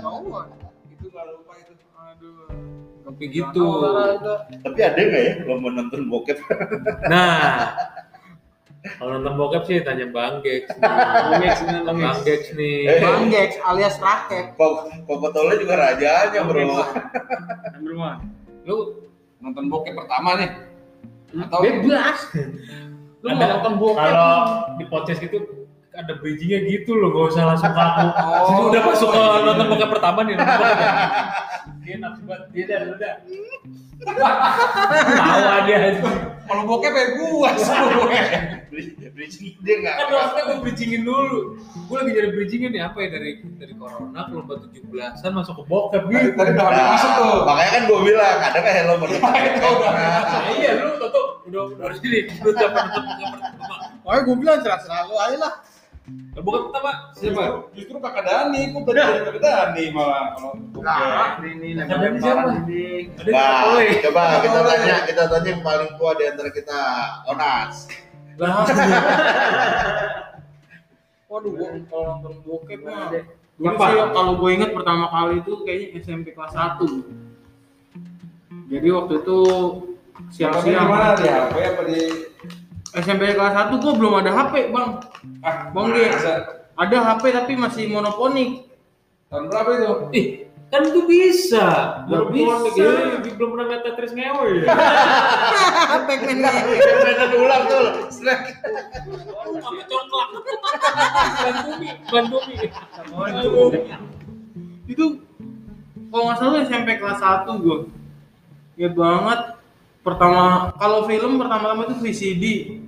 Jauhan. 0.00 0.46
Itu 0.90 1.06
nggak 1.12 1.24
lupa 1.28 1.52
itu. 1.60 1.72
Aduh. 1.92 2.89
Tapi 3.10 3.24
gitu. 3.26 3.66
Tapi 4.62 4.78
ada 4.78 5.00
nggak 5.02 5.22
ya 5.26 5.32
lomba 5.50 5.68
nonton 5.74 6.06
bokep? 6.06 6.38
Nah, 7.10 7.74
kalau 8.96 9.18
nonton 9.18 9.34
bokep 9.34 9.62
sih 9.66 9.82
tanya 9.82 10.06
Bang 10.14 10.40
Gex. 10.46 10.70
Bang 10.78 11.42
Gex, 11.42 11.58
bener, 11.66 11.82
Bang 11.84 11.98
Gex. 11.98 12.06
Bang 12.06 12.20
Gex 12.22 12.42
nih. 12.54 12.78
Eh. 12.86 13.00
Bang 13.02 13.26
Gex 13.28 13.50
alias 13.66 13.96
raket. 13.98 14.54
Kok 14.54 15.04
Kokotolnya 15.10 15.56
juga 15.58 15.74
rajanya 15.74 16.40
bro. 16.46 16.64
Number 17.74 17.94
one. 17.98 18.20
Lu 18.64 18.76
Nonton 19.40 19.72
bokep 19.72 19.96
pertama 19.96 20.36
nih. 20.36 20.50
Atau 21.44 21.60
Bebas. 21.64 22.18
Lu 23.20 23.26
mau 23.36 23.48
nonton 23.48 23.74
bokep? 23.76 24.00
kalau 24.00 24.32
di 24.80 24.84
podcast 24.88 25.20
itu 25.24 25.44
ada 25.90 26.12
bridgingnya 26.22 26.62
gitu 26.70 26.94
loh, 26.94 27.10
gak 27.10 27.34
usah 27.34 27.42
langsung 27.50 27.74
kaku. 27.74 28.06
Oh. 28.14 28.46
Jadi 28.46 28.62
udah 28.70 28.82
masuk 28.86 29.08
ke 29.10 29.22
nonton 29.42 29.66
bokep 29.66 29.90
pertama 29.90 30.18
nih, 30.22 30.34
nonton 30.38 30.70
ya. 30.78 30.92
Dia 31.82 31.96
nafsu 31.98 32.22
banget, 32.24 32.46
dia 32.54 32.64
dah, 32.68 32.78
udah. 32.94 33.14
Tawa 34.00 35.56
dia 35.68 35.76
aja. 35.76 36.00
kalau 36.48 36.62
bokep 36.66 36.92
ya 36.92 37.06
gua 37.20 37.50
semua. 37.54 38.10
Bridging 38.70 39.54
dia 39.60 39.74
nggak. 39.84 39.94
Kan 40.00 40.06
maksudnya 40.08 40.42
gue 40.48 40.58
bridgingin 40.64 41.02
dulu. 41.04 41.60
Gue 41.60 41.96
lagi 42.00 42.10
nyari 42.16 42.30
bridgingin 42.32 42.70
nih 42.72 42.82
apa 42.88 42.98
ya 43.04 43.08
dari 43.12 43.30
dari 43.60 43.74
corona 43.76 44.20
ke 44.24 44.32
lomba 44.32 44.54
17-an 44.56 45.32
masuk 45.36 45.54
ke 45.60 45.64
bokep 45.68 46.02
gitu. 46.08 46.28
tadi 46.32 46.50
udah 46.56 46.86
masuk 46.96 47.10
tuh. 47.12 47.36
Nah, 47.44 47.54
makanya 47.54 47.70
kan 47.70 47.82
gue 47.84 48.00
bilang 48.02 48.36
ada 48.40 48.58
nggak 48.58 48.74
hello 48.80 48.94
Nah, 48.96 50.50
iya 50.56 50.70
lu 50.80 50.96
tuh 50.96 51.26
udah 51.50 51.62
udah 51.76 51.86
ini 52.00 52.20
udah 52.40 52.52
dapat 52.56 52.84
pertama. 52.88 53.76
Makanya 54.00 54.22
gue 54.24 54.36
bilang 54.40 54.58
serah-serah 54.64 55.00
lu 55.06 55.14
aja 55.20 55.36
lah. 55.36 55.52
Nah, 56.00 56.40
Bokep 56.40 56.62
pertama 56.68 56.90
siapa? 57.12 57.44
Justru 57.70 57.96
kakak 58.00 58.24
Dani, 58.24 58.60
gua 58.72 58.82
belajar 58.82 59.06
dari 59.20 59.38
kakak 59.38 59.42
Dani 59.68 59.84
malah 59.92 60.24
kalau 60.32 60.50
bokep. 60.72 61.44
ini 61.44 61.68
Kakak 61.76 61.96
Dani 61.98 62.18
siapa? 62.18 62.48
Ada 62.50 63.30
Nah, 63.30 63.60
Oi. 63.70 63.86
coba 64.00 64.22
kita 64.40 64.58
Oleh. 64.58 64.68
tanya, 64.72 64.96
kita 65.04 65.22
tanya 65.28 65.48
yang 65.48 65.62
paling 65.62 65.90
tua 65.94 66.10
di 66.16 66.24
antara 66.26 66.50
kita, 66.50 66.80
Onas. 67.26 67.74
Lah. 68.36 68.64
Waduh, 71.30 71.52
gua 71.52 71.68
kalau 71.86 72.04
nonton 72.16 72.34
bokep 72.42 72.80
mah. 72.82 73.12
Dulu 73.54 73.68
Kapan? 73.70 73.86
sih 73.86 74.00
kalau 74.10 74.32
gue 74.34 74.50
inget 74.50 74.70
pertama 74.72 75.04
kali 75.06 75.34
itu 75.38 75.52
kayaknya 75.62 76.00
SMP 76.00 76.32
kelas 76.32 76.56
1. 76.56 76.80
Jadi 78.66 78.88
waktu 78.88 79.14
itu 79.20 79.38
siang-siang 80.32 80.86
di 80.86 80.90
mana 80.90 81.12
di 81.14 81.26
HP 81.28 81.54
apa 81.60 81.82
di 81.84 82.00
SMP 82.90 83.38
kelas 83.38 83.54
1 83.70 83.78
gue 83.78 83.92
belum 83.94 84.18
ada 84.18 84.30
HP, 84.34 84.74
Bang. 84.74 84.98
ah 85.46 85.70
Bang 85.70 85.94
Ge. 85.94 86.10
masa? 86.10 86.34
Ada 86.74 86.96
HP 87.06 87.22
tapi 87.30 87.52
masih 87.54 87.86
monoponik. 87.86 88.66
Tahun 89.30 89.46
berapa 89.46 89.70
itu? 89.78 89.92
Ih, 90.10 90.26
kan 90.74 90.82
itu 90.82 91.00
bisa. 91.06 91.66
Baru 92.10 92.34
bisa. 92.34 92.66
bisa. 92.66 92.82
Jadi 93.22 93.30
belum 93.38 93.48
pernah 93.54 93.66
ngeliat 93.70 93.82
Tetris 93.86 94.10
ngewe 94.10 94.46
ya. 94.58 94.74
Pac-Man 96.02 96.36
nih. 96.42 96.78
Mainan 96.82 97.30
ulang 97.38 97.62
tuh, 97.70 98.10
snack. 98.10 98.58
Sama 98.58 99.82
coklat. 99.86 100.28
Bandumi, 102.10 102.54
Bandumi. 103.06 103.80
Itu 104.90 105.22
kalau 106.10 106.22
nggak 106.26 106.38
salah 106.42 106.60
SMP 106.66 106.98
kelas 106.98 107.22
1 107.22 107.62
gue. 107.62 107.78
Ingat 108.82 108.94
banget 108.98 109.40
pertama 110.00 110.74
kalau 110.80 111.04
film 111.04 111.36
pertama-tama 111.36 111.88
itu 111.88 111.96
VCD 112.00 112.44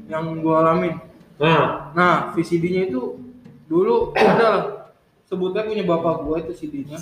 yang 0.09 0.41
gue 0.41 0.55
alamin. 0.55 0.97
Nah, 1.41 1.83
Nah, 1.93 2.33
VCD-nya 2.33 2.89
itu 2.89 3.21
dulu 3.69 4.17
ada 4.17 4.47
lah. 4.49 4.65
Sebutnya 5.29 5.65
punya 5.65 5.85
bapak 5.89 6.29
gua 6.29 6.37
itu 6.45 6.53
CD-nya. 6.53 7.01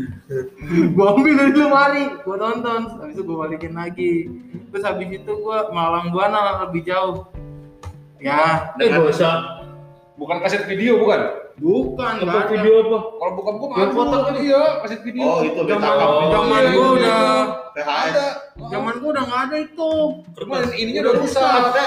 gua 0.96 1.12
ambil 1.12 1.34
dari 1.36 1.52
lemari, 1.52 2.04
gua 2.24 2.36
nonton, 2.40 3.04
habis 3.04 3.20
itu 3.20 3.24
gua 3.28 3.44
balikin 3.44 3.76
lagi. 3.76 4.32
Terus 4.72 4.80
habis 4.80 5.08
itu 5.12 5.32
gua 5.44 5.68
malang 5.68 6.08
buana 6.08 6.64
lebih 6.64 6.88
jauh. 6.88 7.28
Ya, 8.16 8.72
eh 8.80 8.88
gak 8.88 9.12
usah. 9.12 9.60
Bukan 10.16 10.40
kaset 10.40 10.64
video 10.64 10.96
bukan? 10.96 11.43
Bukan 11.58 12.12
nggak 12.22 12.34
ada. 12.34 12.50
video 12.50 12.72
apa? 12.82 12.98
Kalau 13.14 13.32
bukan 13.38 13.52
gua 13.58 13.68
mah 13.70 13.88
foto 13.94 14.16
kan 14.26 14.34
iya 14.42 14.62
kaset 14.82 15.00
video. 15.06 15.22
Oh, 15.22 15.38
itu 15.46 15.60
Zaman. 15.62 15.94
Oh, 16.02 16.28
zaman 16.32 16.60
iya, 16.60 16.70
gua 16.74 16.84
iya. 16.84 16.94
udah 16.94 17.22
VHS. 17.74 17.86
Ada. 17.86 18.26
zaman 18.70 18.94
gua 18.98 19.10
udah 19.14 19.24
nggak 19.28 19.40
ada 19.46 19.56
itu. 19.62 19.92
Cuma 20.34 20.56
ininya 20.74 21.00
udah 21.06 21.14
rusak. 21.22 21.42
Apa? 21.70 21.84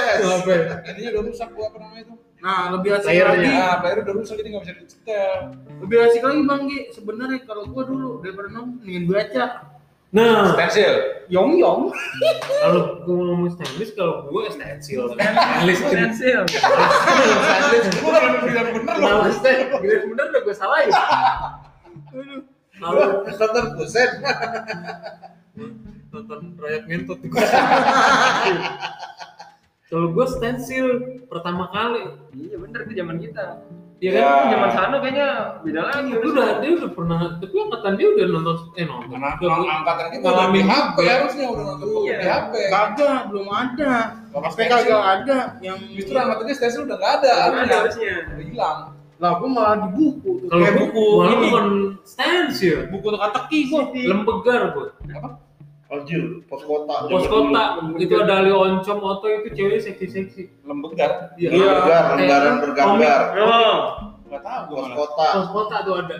Ininya 0.95 1.09
udah 1.15 1.23
rusak 1.27 1.49
gua 1.51 1.65
apa 1.67 1.77
namanya 1.83 2.03
itu? 2.07 2.15
Nah, 2.37 2.61
lebih 2.77 2.89
asik 2.93 3.09
Layarnya. 3.09 3.33
lagi. 3.33 3.49
Nah, 3.49 3.75
player 3.81 3.97
udah 4.05 4.13
rusak 4.13 4.35
jadi 4.37 4.49
nggak 4.53 4.63
bisa 4.63 4.73
dicetel. 4.77 5.31
Lebih 5.83 5.97
asik 6.05 6.21
lagi 6.21 6.41
Bang 6.45 6.61
Gi. 6.69 6.79
Sebenarnya 6.93 7.39
kalau 7.43 7.63
gua 7.67 7.83
dulu 7.83 8.09
daripada 8.21 8.47
nonton 8.53 8.85
ingin 8.85 9.03
baca. 9.09 9.45
Nah, 10.13 10.53
Stensil. 10.53 11.16
Yong 11.27 11.59
yong. 11.59 11.81
kalau 12.63 13.03
gue 13.03 13.15
ngomong 13.15 13.51
stainless, 13.51 13.91
kalau 13.95 14.31
gue 14.31 14.43
stensil. 14.47 15.01
Stainless. 15.11 15.79
Pensil. 15.83 16.41
Gua 17.99 18.11
kan 18.15 18.23
udah 18.31 18.41
bilang 18.47 18.69
bener 18.71 18.95
loh. 18.95 19.27
Stainless, 19.35 20.03
bener 20.07 20.25
udah 20.31 20.41
gue 20.47 20.55
salahin. 20.55 20.91
Kalau 22.77 23.05
Nonton 23.27 23.65
kusen. 23.75 24.09
nonton 26.07 26.55
rakyat 26.55 26.83
ngentot 26.87 27.19
gue 27.19 27.43
Kalau 29.87 30.07
gue 30.15 30.25
stensil 30.27 30.87
pertama 31.27 31.67
kali, 31.71 32.07
Iya 32.35 32.55
bener 32.59 32.79
itu 32.87 32.93
zaman 32.95 33.17
kita. 33.19 33.45
Ya 33.97 34.09
Ya. 34.09 34.21
kan? 34.21 34.43
Zaman 34.53 34.69
sana 34.71 34.95
kayaknya 34.97 35.27
beda 35.59 35.81
lagi. 35.83 36.09
Dia 36.13 36.29
udah, 36.29 36.47
dia 36.59 36.69
udah 36.75 36.89
pernah, 36.91 37.17
tapi 37.35 37.55
angkatan 37.57 37.93
dia 37.95 38.07
udah 38.07 38.25
nonton, 38.29 38.55
eh 38.73 38.85
nonton. 38.85 39.09
Karena 39.09 39.29
Udah, 39.35 39.49
orang 39.51 39.71
angkatan 39.75 40.05
kita 40.07 40.25
udah 40.27 40.45
di 40.47 40.61
HP 40.61 40.97
juga. 40.97 41.11
harusnya 41.11 41.45
udah 41.47 41.63
nonton 41.65 41.87
Iya. 41.97 42.15
di 42.15 42.25
HP. 42.27 42.53
Kagak, 42.69 43.19
belum 43.27 43.47
ada. 43.49 43.93
HP 44.29 44.57
kagak 44.63 45.01
ada 45.03 45.37
yang 45.59 45.77
Justru 45.89 46.13
angkatannya 46.13 46.53
stensil 46.53 46.81
udah 46.83 46.95
nggak 46.95 47.13
ada. 47.17 47.29
Ada 47.29 47.41
harusnya. 47.41 47.75
harusnya. 47.75 48.13
Udah 48.27 48.45
hilang. 48.45 48.79
lah 49.17 49.31
gua 49.33 49.49
malah 49.49 49.75
di 49.81 49.89
buku 49.97 50.29
tuh. 50.37 50.45
Kalau 50.45 50.61
Kayak 50.61 50.75
buku, 50.77 51.05
ini. 51.25 51.35
bukan 51.43 51.65
stensil, 52.05 52.77
buku 52.87 53.07
teka-teki 53.09 53.59
gua. 53.65 53.81
lembegar 53.89 54.61
gue. 54.71 54.87
Anjir, 55.87 56.43
pos 56.45 56.67
kota. 56.67 57.07
Pos 57.07 57.25
kota 57.25 57.63
itu 57.95 58.11
ada 58.13 58.43
Ali 58.43 58.51
Oncom, 58.51 58.99
Oto 58.99 59.23
itu 59.25 59.55
cewek 59.55 59.79
seksi-seksi. 59.79 60.51
Lembegar. 60.67 61.31
Iya. 61.39 61.47
Lembagar, 61.49 61.79
Kayak 61.87 62.17
lembaran 62.19 62.55
bergambar. 62.59 63.21
Oh. 63.39 63.77
Nggak 64.27 64.41
tahu 64.43 64.61
gua 64.67 64.75
Pos 64.75 64.89
kota. 64.91 65.27
Pos 65.31 65.47
kota 65.55 65.75
tuh 65.87 65.95
ada. 66.03 66.17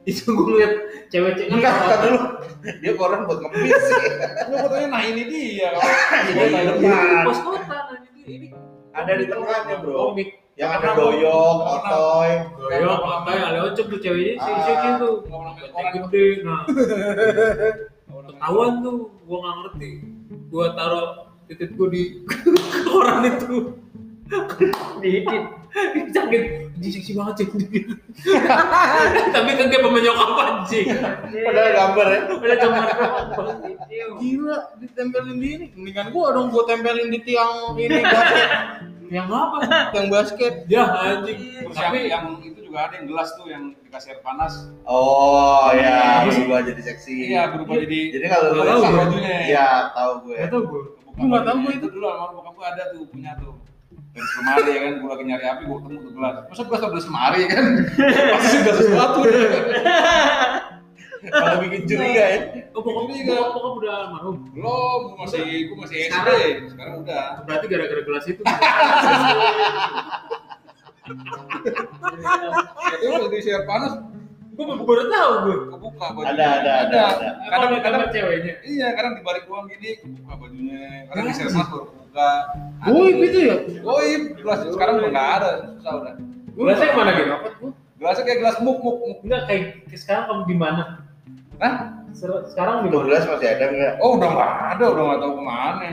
Itu 0.08 0.32
gue 0.32 0.46
ngeliat 0.48 0.72
cewek-cewek 1.12 1.52
Enggak, 1.52 1.76
kata 1.76 1.96
dulu. 2.08 2.20
Dia 2.80 2.92
koran 2.96 3.28
buat 3.28 3.38
ngemis 3.44 3.82
sih. 3.92 4.04
Gua 4.48 4.56
fotonya 4.64 4.88
nah 4.88 5.02
ini 5.04 5.22
dia. 5.28 5.68
Iya, 5.68 5.68
Kalau 6.48 6.74
iya. 6.80 7.20
Pos 7.28 7.40
kota 7.44 7.60
nah, 7.68 8.00
ini, 8.00 8.20
ini 8.24 8.46
Ada 8.90 9.12
di 9.20 9.24
tengahnya 9.28 9.76
bro. 9.84 9.92
komik 10.10 10.28
Yang 10.56 10.70
ada 10.76 10.88
doyok, 10.92 11.56
otoy. 11.62 12.30
Goyok, 12.56 12.98
pakai 13.00 13.36
ale 13.38 13.58
oncom 13.64 13.86
tuh 13.86 14.00
ceweknya 14.00 14.34
si 14.40 14.50
Ah. 14.50 14.60
si 14.64 14.88
tuh. 14.96 15.14
Gede, 15.92 16.24
nah 16.44 16.60
ketahuan 18.28 18.72
tuh, 18.84 19.08
gua 19.24 19.38
nggak 19.40 19.56
ngerti. 19.62 19.90
Gua 20.50 20.66
taruh 20.74 21.08
titik 21.46 21.70
gua 21.78 21.88
di 21.88 22.02
koran 22.88 23.24
itu. 23.26 23.56
Dikit. 25.02 25.44
Sakit, 26.10 26.42
anjing 26.74 26.92
seksi 26.98 27.12
banget 27.14 27.46
sih. 27.46 27.46
Tapi 29.34 29.50
kan 29.54 29.66
kayak 29.70 29.82
pemain 29.86 30.02
nyokap 30.02 30.30
anjing. 30.42 30.86
Padahal 31.30 31.70
gambar 31.70 32.06
ya. 32.10 32.20
Udah 32.34 32.56
gambar 32.58 32.86
Gila, 34.18 34.58
ditempelin 34.82 35.36
di 35.38 35.48
ini. 35.54 35.66
Mendingan 35.78 36.10
gua 36.10 36.34
dong 36.34 36.50
gua 36.50 36.66
tempelin 36.66 37.14
di 37.14 37.22
tiang 37.22 37.78
ini 37.78 38.02
basket. 38.02 38.50
Yang 39.10 39.26
apa? 39.30 39.58
tiang 39.94 40.08
basket. 40.10 40.54
Ya 40.66 40.84
anjing. 40.90 41.38
Yang, 41.38 41.70
Tapi 41.70 41.98
yang 42.10 42.26
itu 42.42 42.59
juga 42.70 42.86
ada 42.86 42.94
yang 42.94 43.06
gelas 43.06 43.28
tuh 43.34 43.46
yang 43.46 43.74
dikasih 43.80 44.08
air 44.08 44.20
panas. 44.22 44.70
Oh 44.84 45.74
ya, 45.74 46.22
Apa 46.22 46.30
sih? 46.30 46.40
berubah 46.40 46.62
jadi 46.62 46.82
seksi. 46.84 47.14
Iya, 47.28 47.50
berubah 47.50 47.76
jadi 47.80 48.00
Jadi 48.14 48.24
kalau 48.24 48.46
lu 48.48 48.54
Nggak 48.56 48.70
tahu 48.70 48.80
gue. 48.80 48.94
bajunya, 48.96 49.34
iya 49.44 49.66
tahu 49.90 50.12
gue. 50.22 50.36
nggak 50.38 50.48
tahu 50.48 50.62
gue. 50.62 50.82
kebuka 50.86 51.10
Gua 51.10 51.26
nggak 51.26 51.44
tahu 51.44 51.56
gua 51.58 51.72
itu. 51.72 51.86
dulu 51.90 52.04
almarhum 52.06 52.34
bokap 52.36 52.54
gue 52.54 52.66
ada 52.68 52.82
tuh 52.88 53.02
punya 53.04 53.32
tuh. 53.36 53.54
Dan 54.10 54.24
semari 54.28 54.62
ya 54.68 54.80
kan, 54.80 54.92
gue 54.96 55.08
lagi 55.08 55.24
nyari 55.24 55.44
api, 55.44 55.62
gue 55.64 55.76
ketemu 55.76 55.98
tuh 56.00 56.12
gelas. 56.12 56.34
Masa 56.46 56.62
gelas 56.64 56.80
udah 56.84 57.02
semari 57.02 57.38
ya 57.42 57.48
kan? 57.48 57.64
Pasti 58.32 58.56
udah 58.56 58.74
sesuatu. 58.76 59.20
Kalau 61.20 61.56
bikin 61.60 61.80
curiga 61.84 62.24
ya. 62.24 62.38
Oh, 62.72 62.80
pokok 62.80 63.02
Curiga. 63.06 63.36
pokok 63.52 63.72
udah 63.76 63.92
almarhum. 64.00 64.36
Belum, 64.50 65.00
gue 65.04 65.16
masih, 65.20 65.42
gue 65.68 65.76
masih 65.76 65.96
SD. 66.06 66.28
Sekarang 66.66 66.94
udah. 67.02 67.44
Berarti 67.44 67.66
gara-gara 67.66 68.02
gelas 68.02 68.24
itu. 68.24 68.42
Itu 73.00 73.06
udah 73.10 73.28
di 73.30 73.38
air 73.50 73.64
panas, 73.64 73.92
gue 74.54 74.64
baru 74.64 75.04
tahu 75.08 75.30
gue. 75.46 75.56
kebuka 75.72 76.06
bajunya. 76.14 76.30
Ada, 76.36 76.44
ada, 76.44 76.70
ada, 76.84 77.00
ada. 77.16 77.28
Kadang 77.48 77.50
Kadang, 77.50 77.70
ada 77.70 77.80
kadang, 77.80 78.02
ceweknya. 78.12 78.54
iya, 78.62 78.86
kadang 78.92 79.12
di 79.16 79.22
balik 79.24 79.44
ruang 79.48 79.66
gini, 79.70 79.96
kebuka 80.00 80.32
bajunya. 80.36 81.08
Kadang 81.08 81.24
di 81.24 81.32
air 81.32 81.48
panas 81.50 81.68
baru 81.70 81.84
kebuka. 81.88 82.30
Goib 82.84 83.18
itu 83.22 83.38
ya? 83.46 83.56
Goib, 83.80 84.22
gelas 84.40 84.60
sekarang 84.68 84.94
udah 85.00 85.10
nggak 85.10 85.28
ada, 85.40 85.50
susah 85.78 85.92
udah. 86.00 86.14
Gelasnya 86.50 86.86
yang 86.92 86.98
mana 86.98 87.10
gitu? 87.16 87.34
Gelasnya 88.00 88.24
kayak 88.26 88.38
gelas 88.42 88.56
muk 88.60 88.78
muk 88.84 88.96
muk. 89.00 89.18
Enggak 89.24 89.42
kayak 89.48 89.64
sekarang 89.96 90.24
kamu 90.28 90.42
di 90.48 90.56
mana? 90.58 90.82
Hah? 91.60 91.74
Sekarang 92.50 92.84
di 92.84 92.88
mana? 92.90 93.04
gelas 93.06 93.24
masih 93.28 93.48
ada 93.48 93.64
nggak? 93.70 93.92
Oh 94.02 94.10
udah 94.18 94.28
nggak 94.28 94.52
ada, 94.76 94.84
udah 94.90 95.02
nggak 95.08 95.20
tahu 95.22 95.32
ke 95.36 95.42
mana. 95.44 95.86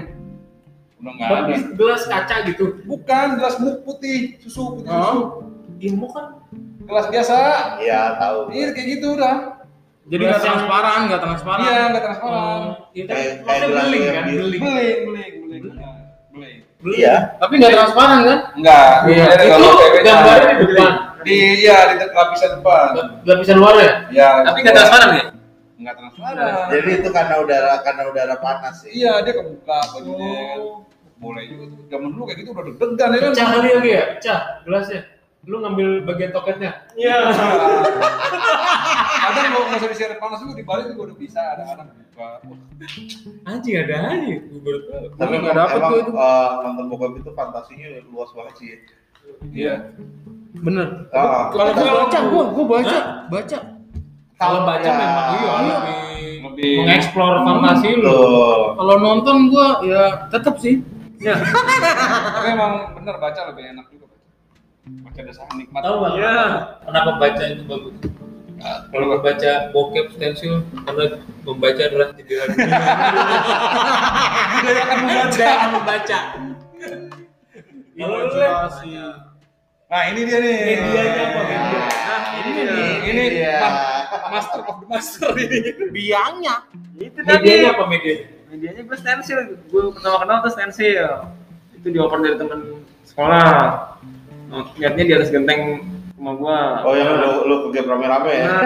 Udah 0.97 1.11
nggak 1.13 1.27
ada. 1.27 1.37
Tapi 1.39 1.53
gelas 1.73 2.03
kaca 2.05 2.35
gitu. 2.45 2.65
Bukan 2.83 3.27
gelas 3.37 3.55
muk 3.57 3.83
putih, 3.83 4.41
susu 4.41 4.77
putih 4.77 4.89
susu. 4.89 5.21
Ilmu 5.77 6.07
kan 6.09 6.25
Gelas 6.87 7.05
biasa. 7.11 7.37
Iya 7.77 8.15
tahu. 8.15 8.39
Iya 8.49 8.67
kayak 8.71 8.87
gitu 8.95 9.07
udah. 9.13 9.35
Jadi 10.07 10.23
nggak 10.23 10.39
transparan, 10.39 10.99
nggak 11.11 11.21
transparan. 11.21 11.61
Iya 11.61 11.79
nggak 11.91 12.03
transparan. 12.07 12.59
Iya 12.95 13.03
Kayak- 13.03 13.11
kayak 13.11 13.43
maksudnya 13.43 13.67
gelas 13.67 13.83
beling 13.83 14.03
kan, 14.07 14.23
beling. 14.23 14.39
Beling 14.39 14.61
beling 14.63 15.01
beling. 15.05 15.63
Beling. 16.31 16.57
Beling. 16.79 16.95
Iya. 16.95 17.15
Tapi 17.37 17.53
nggak 17.59 17.73
transparan 17.75 18.19
kan? 18.23 18.39
Enggak. 18.55 18.89
Iya. 19.05 19.25
Itu 19.35 19.67
gambarnya 19.99 20.53
di 20.55 20.65
depan. 20.65 20.91
Di 21.27 21.35
iya 21.59 21.77
di 21.91 21.95
lapisan 22.07 22.51
depan. 22.55 22.87
Lapisan 23.27 23.57
luar 23.59 23.75
ya? 23.75 23.91
Iya. 24.07 24.27
Tapi 24.47 24.57
nggak 24.63 24.75
transparan 24.79 25.09
ya? 25.11 25.23
Nggak 25.77 25.95
transparan. 25.99 26.65
Jadi 26.71 26.89
itu 26.95 27.09
karena 27.11 27.35
udara 27.37 27.73
karena 27.83 28.01
udara 28.07 28.35
panas 28.39 28.75
sih. 28.79 28.91
Iya 28.95 29.13
dia 29.27 29.33
kebuka 29.35 29.77
bajunya. 29.91 30.23
kan. 30.23 30.86
Boleh 31.17 31.43
juga 31.45 31.63
tuh. 31.67 31.79
Zaman 31.87 32.09
dulu 32.11 32.23
kayak 32.25 32.37
gitu 32.39 32.49
udah 32.51 32.63
deg-degan 32.63 33.09
ya 33.09 33.17
kan. 33.17 33.31
Pecah 33.31 33.47
kali 33.49 33.69
lagi 33.71 33.89
ya? 33.89 34.03
Pecah 34.13 34.39
gelasnya. 34.63 35.01
Lu 35.43 35.55
ngambil 35.59 35.87
bagian 36.03 36.31
toketnya. 36.31 36.71
Iya. 36.93 37.17
Kadang 39.17 39.45
kalau 39.49 39.65
nggak 39.65 39.79
usah 39.79 39.89
disiarin 39.89 40.17
panas 40.17 40.39
juga 40.39 40.53
dibalik 40.55 40.85
juga 40.87 41.01
udah 41.05 41.17
bisa 41.17 41.41
ada 41.47 41.63
anak 41.67 41.87
buka. 41.91 42.29
Anjing 43.43 43.75
ada 43.77 43.95
aja. 44.07 44.35
Gue 44.41 44.61
baru 44.61 44.79
tahu. 44.83 45.05
Tapi 45.15 45.33
nggak 45.37 45.55
dapet 45.55 45.79
gua 45.81 45.97
itu. 45.97 46.11
eh, 46.13 46.49
nonton 46.61 46.85
bokap 46.87 47.11
itu 47.15 47.31
fantasinya 47.33 47.87
luas 48.07 48.29
banget 48.31 48.53
sih. 48.55 48.69
Iya. 49.51 49.75
Bener. 50.57 50.87
Ah, 51.11 51.49
Kalau 51.49 51.63
kita- 51.69 51.81
gua 51.81 51.93
baca, 52.01 52.19
gua 52.25 52.43
gua 52.49 52.65
baca, 52.71 52.97
baca. 53.27 53.57
Kalau 54.37 54.59
baca 54.63 54.85
Ya. 54.85 54.93
memang 54.95 55.27
iya 55.27 55.41
Iya. 55.41 55.57
lebih 55.67 55.97
Lebih 56.37 56.71
mengeksplor 56.79 57.33
fantasi 57.43 57.89
lu. 57.95 58.07
Tuh. 58.07 58.61
Kalau 58.75 58.95
nonton 58.97 59.35
gua 59.47 59.67
ya 59.81 60.03
tetap 60.27 60.55
sih. 60.57 60.81
Ya, 61.17 61.33
Tapi 62.35 62.47
emang 62.47 62.93
bener 62.93 63.15
baca 63.17 63.41
lebih 63.49 63.63
enak 63.71 63.85
juga 63.89 64.05
baca. 64.05 64.21
Baca 65.03 65.19
dasar 65.21 65.45
nikmat. 65.51 65.81
tahu 65.81 65.95
nggak? 65.97 66.13
Iya. 66.13 66.35
Kenapa 66.83 67.11
baca 67.17 67.43
itu 67.43 67.63
bagus? 67.63 67.93
Kalau 68.57 69.05
membaca 69.07 69.51
bokep 69.69 70.07
stensil, 70.11 70.53
karena 70.81 71.05
membaca 71.43 71.81
adalah 71.83 72.07
jendela 72.11 72.45
dunia. 72.49 72.79
Dia 74.63 74.81
akan 74.83 74.97
membaca. 74.99 75.29
Saya 75.31 75.53
akan 75.55 75.69
membaca. 75.73 76.19
Kalau 77.93 78.13
lu 78.15 78.29
Lem, 78.29 78.45
Imajinasi. 78.45 78.89
Nah 79.87 80.01
ini 80.05 80.21
dia 80.21 80.37
nih. 80.37 80.55
Medianya 80.59 81.21
apa, 81.23 81.39
media? 81.39 81.79
Nah, 81.79 82.21
ini 82.35 82.49
dia. 82.51 82.65
Ini 83.03 83.23
Iya. 83.31 83.57
ma- 83.57 83.81
master 84.29 84.59
of 84.61 84.75
the 84.75 84.87
master 84.87 85.31
ini. 85.33 85.57
Biangnya. 85.89 86.55
Itu 86.95 87.19
tadi. 87.19 87.31
medianya 87.39 87.69
apa 87.73 87.83
medianya? 87.85 88.25
Medianya 88.47 88.81
gue 88.87 88.97
stensil. 88.97 89.39
Gue 89.67 89.91
pertama 89.91 90.23
kenal 90.23 90.37
tuh 90.41 90.51
stensil. 90.55 91.07
Itu 91.75 91.87
dioper 91.91 92.19
dari 92.23 92.35
temen 92.39 92.59
sekolah. 93.03 93.51
Oh, 94.47 94.63
Lihatnya 94.79 95.03
di 95.03 95.13
atas 95.13 95.27
genteng 95.27 95.83
rumah 96.17 96.33
gua. 96.39 96.59
Oh 96.87 96.95
yang 96.95 97.19
lu 97.19 97.31
lu 97.45 97.55
ke 97.67 97.77
game 97.77 97.87
rame-rame 97.91 98.31
ya? 98.31 98.45
Nah. 98.47 98.63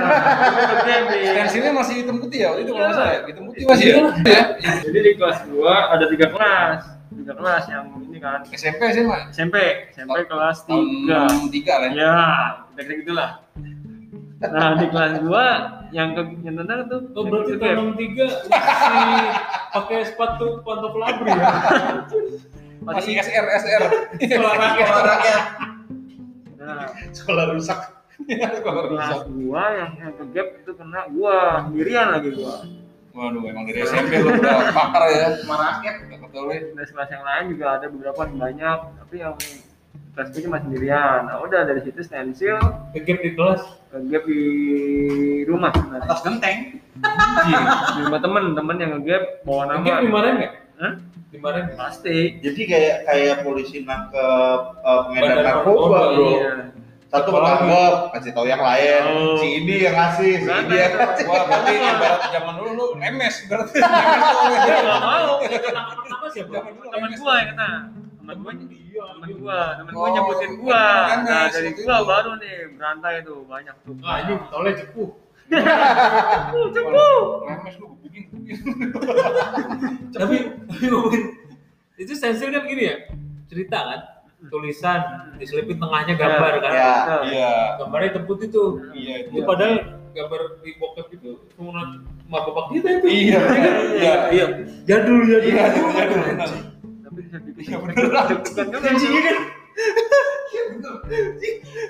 Stensilnya 1.10 1.72
masih 1.74 1.94
hitam 2.06 2.22
putih 2.22 2.46
ya? 2.46 2.48
Waktu 2.54 2.62
itu 2.64 2.72
kalau 2.72 2.80
Iya. 2.80 2.88
nggak 2.88 2.98
salah 3.02 3.12
ya? 3.12 3.20
Hitam 3.28 3.44
putih 3.50 3.64
masih 3.66 3.86
ya? 3.86 3.96
Iya. 4.24 4.42
Jadi 4.86 4.98
di 5.02 5.12
kelas 5.18 5.38
gua 5.50 5.76
ada 5.92 6.06
tiga 6.08 6.28
kelas. 6.30 6.82
Tiga 7.12 7.34
kelas 7.36 7.64
yang 7.68 7.86
ini 8.08 8.18
kan. 8.22 8.40
SMP 8.54 8.82
sih 8.94 9.04
mah. 9.04 9.22
SMP, 9.30 9.56
SMP 9.92 10.18
kelas 10.26 10.58
tiga. 10.64 11.22
tiga 11.52 11.74
lah. 11.76 11.90
ya. 11.92 11.98
Ya, 11.98 12.16
kira-kira 12.72 12.96
gitulah. 13.04 13.30
Nah 14.42 14.74
di 14.82 14.86
kelas 14.90 15.22
gua 15.22 15.46
yang 15.94 16.18
ke 16.18 16.22
yang 16.42 16.58
tentang 16.58 16.90
tuh. 16.90 17.02
Oh 17.14 17.24
berarti 17.30 17.62
tahun 17.62 17.94
tiga 17.94 18.28
masih 18.50 19.22
pakai 19.70 20.00
sepatu 20.10 20.48
pantofel 20.66 21.04
abri 21.06 21.30
ya? 21.30 21.46
Masih 22.82 23.14
SR 23.22 23.46
SR. 23.62 23.84
Sekolah 24.18 24.54
rakyat. 24.58 24.90
rakyat. 24.90 25.44
Nah, 26.58 26.90
Sekolah 27.14 27.54
rusak. 27.54 27.78
Kelas 28.26 28.58
rusak. 28.90 29.20
gua 29.30 29.64
yang 29.78 29.92
yang 30.02 30.14
ke 30.18 30.26
gap 30.34 30.48
itu 30.58 30.72
kena 30.74 31.06
gua 31.14 31.70
sendirian 31.70 32.10
lagi 32.10 32.34
gua. 32.34 32.66
Waduh 33.14 33.44
emang 33.46 33.70
dari 33.70 33.86
SMP 33.86 34.24
lu 34.24 34.34
udah 34.34 34.74
pakar 34.74 35.04
ya. 35.14 35.28
Sama 35.46 35.56
rakyat. 35.62 35.96
Gak 36.10 36.20
betul 36.26 36.44
ya. 36.50 36.60
Dari 36.74 36.90
kelas 36.90 37.10
yang 37.14 37.24
lain 37.30 37.44
juga 37.54 37.66
ada 37.78 37.86
beberapa 37.86 38.22
yang 38.26 38.38
banyak, 38.42 38.80
tapi 38.98 39.16
yang 39.22 39.34
kelas 40.12 40.28
gua 40.30 40.42
cuma 40.44 40.58
sendirian. 40.60 41.20
Nah 41.26 41.38
udah 41.40 41.62
dari 41.64 41.82
situ 41.82 42.00
stensil 42.02 42.58
Kegep 42.92 43.20
di 43.22 43.32
kelas. 43.34 43.64
ke 43.92 43.98
gap 44.08 44.24
di 44.24 44.44
rumah. 45.44 45.72
Nah, 45.92 46.00
Atas 46.00 46.24
genteng. 46.24 46.80
di 47.92 48.02
rumah 48.02 48.20
temen, 48.24 48.56
temen 48.56 48.76
yang 48.80 48.92
nge-gap 48.96 49.24
bawa 49.44 49.64
nama. 49.68 49.84
Kegep 49.84 50.00
dimarahin 50.08 50.36
nggak? 50.40 50.54
Hah? 50.80 50.94
Dimarahin 51.28 51.64
nggak? 51.68 51.76
Pasti. 51.76 52.18
Jadi 52.40 52.62
kayak 52.64 52.96
kayak 53.04 53.36
polisi 53.44 53.84
nangkep 53.84 54.62
uh, 54.80 55.00
pengedar 55.12 55.28
Bandar 55.36 55.44
narkoba 55.44 56.00
bro. 56.16 56.28
Iya. 56.40 56.52
Satu 57.12 57.28
ketangkep, 57.36 57.94
kasih 58.16 58.32
tahu 58.32 58.46
yang 58.48 58.64
lain. 58.64 59.02
Oh. 59.04 59.36
Si 59.36 59.48
ini 59.60 59.76
yang 59.84 59.96
ngasih, 60.00 60.32
si 60.40 60.48
ini 60.48 60.76
yang 60.80 60.94
ngasih. 60.96 61.24
Wah 61.28 61.44
berarti 61.44 61.72
ibarat 61.76 62.22
zaman 62.32 62.54
dulu 62.56 62.72
lu 62.72 62.86
MS 62.96 63.36
berarti. 63.52 63.78
MS 63.84 64.24
lu. 64.32 64.44
Dia 64.56 64.76
nggak 64.80 65.00
mau. 65.04 65.32
Tangkap 65.44 65.96
pertama 66.00 66.28
siapa? 66.32 66.52
Zaman 66.56 66.72
dulu 66.72 66.88
MS. 66.96 67.20
gua 67.20 67.34
yang 67.36 67.50
kena. 67.52 67.72
Temen 68.22 68.38
gua 68.38 68.52
Iya. 68.54 69.04
temen 69.18 69.30
gua, 69.36 69.60
temen 69.76 69.92
gua 69.92 70.00
Oh, 70.00 70.08
nyebutin 70.12 70.52
gua. 70.56 70.82
temen 71.10 71.26
Nah 71.26 71.44
dari 71.50 71.70
itu. 71.70 71.82
baru 71.84 72.32
nih 72.38 72.56
berantai 72.72 73.14
tuh 73.22 73.38
banyak 73.46 73.76
tuh. 73.82 73.94
Ah 74.02 74.16
ini 74.22 74.34
tolnya 74.48 74.72
cepu. 74.78 75.04
MS 75.52 77.74
lu 77.78 77.86
bikin 78.00 78.24
bikin. 78.32 78.56
Tapi 80.14 80.36
tapi 80.66 80.86
ngomongin 80.88 81.22
itu 81.98 82.12
stensil 82.12 82.50
kan 82.50 82.64
gini 82.64 82.84
ya 82.84 82.96
cerita 83.46 83.78
kan 83.80 84.00
tulisan 84.48 85.00
diselipin 85.38 85.76
tengahnya 85.76 86.14
gambar 86.16 86.52
kan 86.58 86.70
Ya. 86.72 86.92
Nah, 87.04 87.20
Iya. 87.24 87.52
gambarnya 87.78 88.06
hitam 88.10 88.24
putih 88.26 88.48
tuh 88.48 88.70
Iya 88.92 89.14
itu. 89.22 89.28
itu 89.34 89.42
padahal 89.44 89.76
gambar 90.12 90.40
di 90.60 90.70
bokep 90.76 91.08
itu 91.12 91.30
emak 91.58 92.42
bapak 92.42 92.64
kita 92.74 92.88
itu 92.96 93.06
Iya. 93.08 93.40
Iya. 93.92 94.14
iya 94.30 94.44
jadul 94.84 95.20
jadul 95.24 95.48
Iya, 95.48 95.64
jadul. 95.68 95.88
Tapi 97.12 97.22
bisa 97.22 97.38
bikin 97.38 97.62
Iya 97.62 97.78
beneran. 97.78 98.26
deg-degan 98.32 98.72
juga. 98.72 98.80
Tensinya 98.82 99.22
kan 99.22 99.38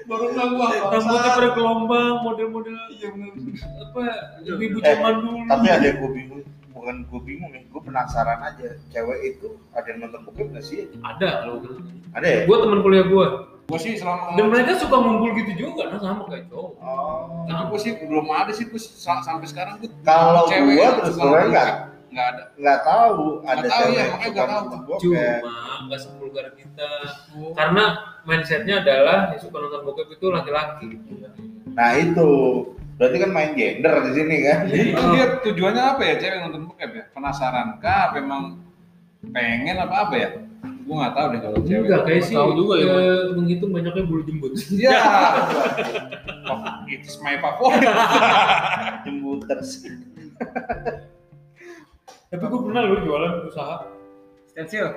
Baru 0.03 0.25
nggak 0.29 0.47
gua. 0.51 0.67
rambutnya 0.89 1.31
pada 1.31 1.49
gelombang 1.51 2.15
model-model. 2.21 2.75
Iya 2.89 3.07
bener. 3.09 3.31
apa 3.79 4.01
ibu 4.43 4.77
Eh, 4.77 4.85
zaman 4.87 5.13
dulu. 5.19 5.37
Tapi 5.47 5.67
ada 5.67 5.85
yang 5.85 5.97
gue 5.97 6.11
bingung, 6.11 6.41
bukan 6.71 6.95
gue 7.03 7.21
bingung 7.23 7.51
ya, 7.51 7.61
gue 7.61 7.71
gue 7.71 7.81
penasaran 7.81 8.39
aja. 8.43 8.67
Cewek 8.87 9.19
itu 9.27 9.47
ada 9.71 9.87
yang 9.87 9.99
nonton 10.01 10.21
bokep 10.23 10.47
nggak 10.49 10.63
sih? 10.63 10.89
Ada 10.97 11.27
kalau 11.41 11.61
ada 12.11 12.25
ya? 12.25 12.39
Gue 12.43 12.57
teman 12.57 12.79
kuliah 12.81 13.05
gue 13.05 13.25
Gue 13.61 13.79
sih 13.79 13.95
selama 13.95 14.35
dan 14.35 14.51
mereka 14.51 14.75
suka 14.75 14.91
ngumpul 14.93 15.31
gitu 15.33 15.51
juga 15.57 15.87
nah 15.87 15.95
sama 15.95 16.27
kayak 16.27 16.51
cowok. 16.51 16.71
Oh. 16.77 17.47
Tapi 17.47 17.63
gue 17.65 17.79
sih 17.79 17.91
belum 18.01 18.27
ada 18.27 18.51
sih 18.51 18.67
gue 18.67 18.75
sa- 18.77 19.23
sampai 19.23 19.47
sekarang 19.47 19.79
gue 19.79 19.87
kalau 20.01 20.43
cewek 20.45 20.75
gue 20.75 20.87
terus 20.99 21.15
terang 21.15 21.47
nonton 21.47 21.69
nggak 22.11 22.27
ada. 22.27 22.43
nggak 22.53 22.79
tahu 22.83 23.23
ada 23.41 23.55
Nggak 23.55 23.65
tahu, 23.65 23.79
cewek 23.81 23.89
ya, 23.89 23.97
yang 23.97 24.11
makanya 24.11 24.27
suka 24.27 24.43
nggak 24.43 24.63
tahu. 24.67 24.95
cuma 24.99 25.27
nggak 25.81 25.99
sepulgar 25.99 26.47
kita 26.53 26.91
karena 27.53 27.83
mindsetnya 28.21 28.75
adalah 28.79 29.17
yang 29.31 29.39
suka 29.39 29.57
nonton 29.57 29.81
bokep 29.81 30.07
itu 30.11 30.25
laki-laki 30.27 30.87
nah 31.71 31.89
itu 31.93 32.29
berarti 32.93 33.17
kan 33.17 33.31
main 33.31 33.51
gender 33.51 33.93
di 34.03 34.11
sini 34.13 34.35
kan 34.43 34.59
Itu 34.67 35.03
dia 35.09 35.25
tujuannya 35.41 35.83
apa 35.87 36.01
ya 36.03 36.13
cewek 36.17 36.37
nonton 36.41 36.61
bokep 36.67 36.91
ya? 36.91 37.03
Penasaran 37.09 37.79
kah? 37.79 38.11
Apa 38.11 38.19
emang 38.19 38.43
pengen 39.27 39.79
apa 39.79 39.95
apa 40.05 40.15
ya? 40.15 40.29
Gue 40.81 40.95
nggak 40.95 41.13
tahu 41.15 41.25
deh 41.31 41.39
kalau 41.39 41.59
cewek. 41.63 41.81
enggak 41.81 42.01
kayak 42.03 42.21
sih 42.21 42.35
tahu 42.35 42.51
juga 42.53 42.73
ya, 42.75 42.91
eh, 42.91 43.21
menghitung 43.33 43.71
banyaknya 43.71 44.03
bulu 44.03 44.21
jembut 44.21 44.51
Ya. 44.69 44.99
Oh, 46.43 46.59
it's 46.85 47.15
my 47.23 47.39
favorit. 47.39 47.79
jembuters 49.05 49.69
tapi 52.31 52.47
gue 52.47 52.61
pernah 52.63 52.81
loh 52.87 52.99
jualan 53.03 53.33
usaha. 53.43 53.83
Stensil. 54.55 54.87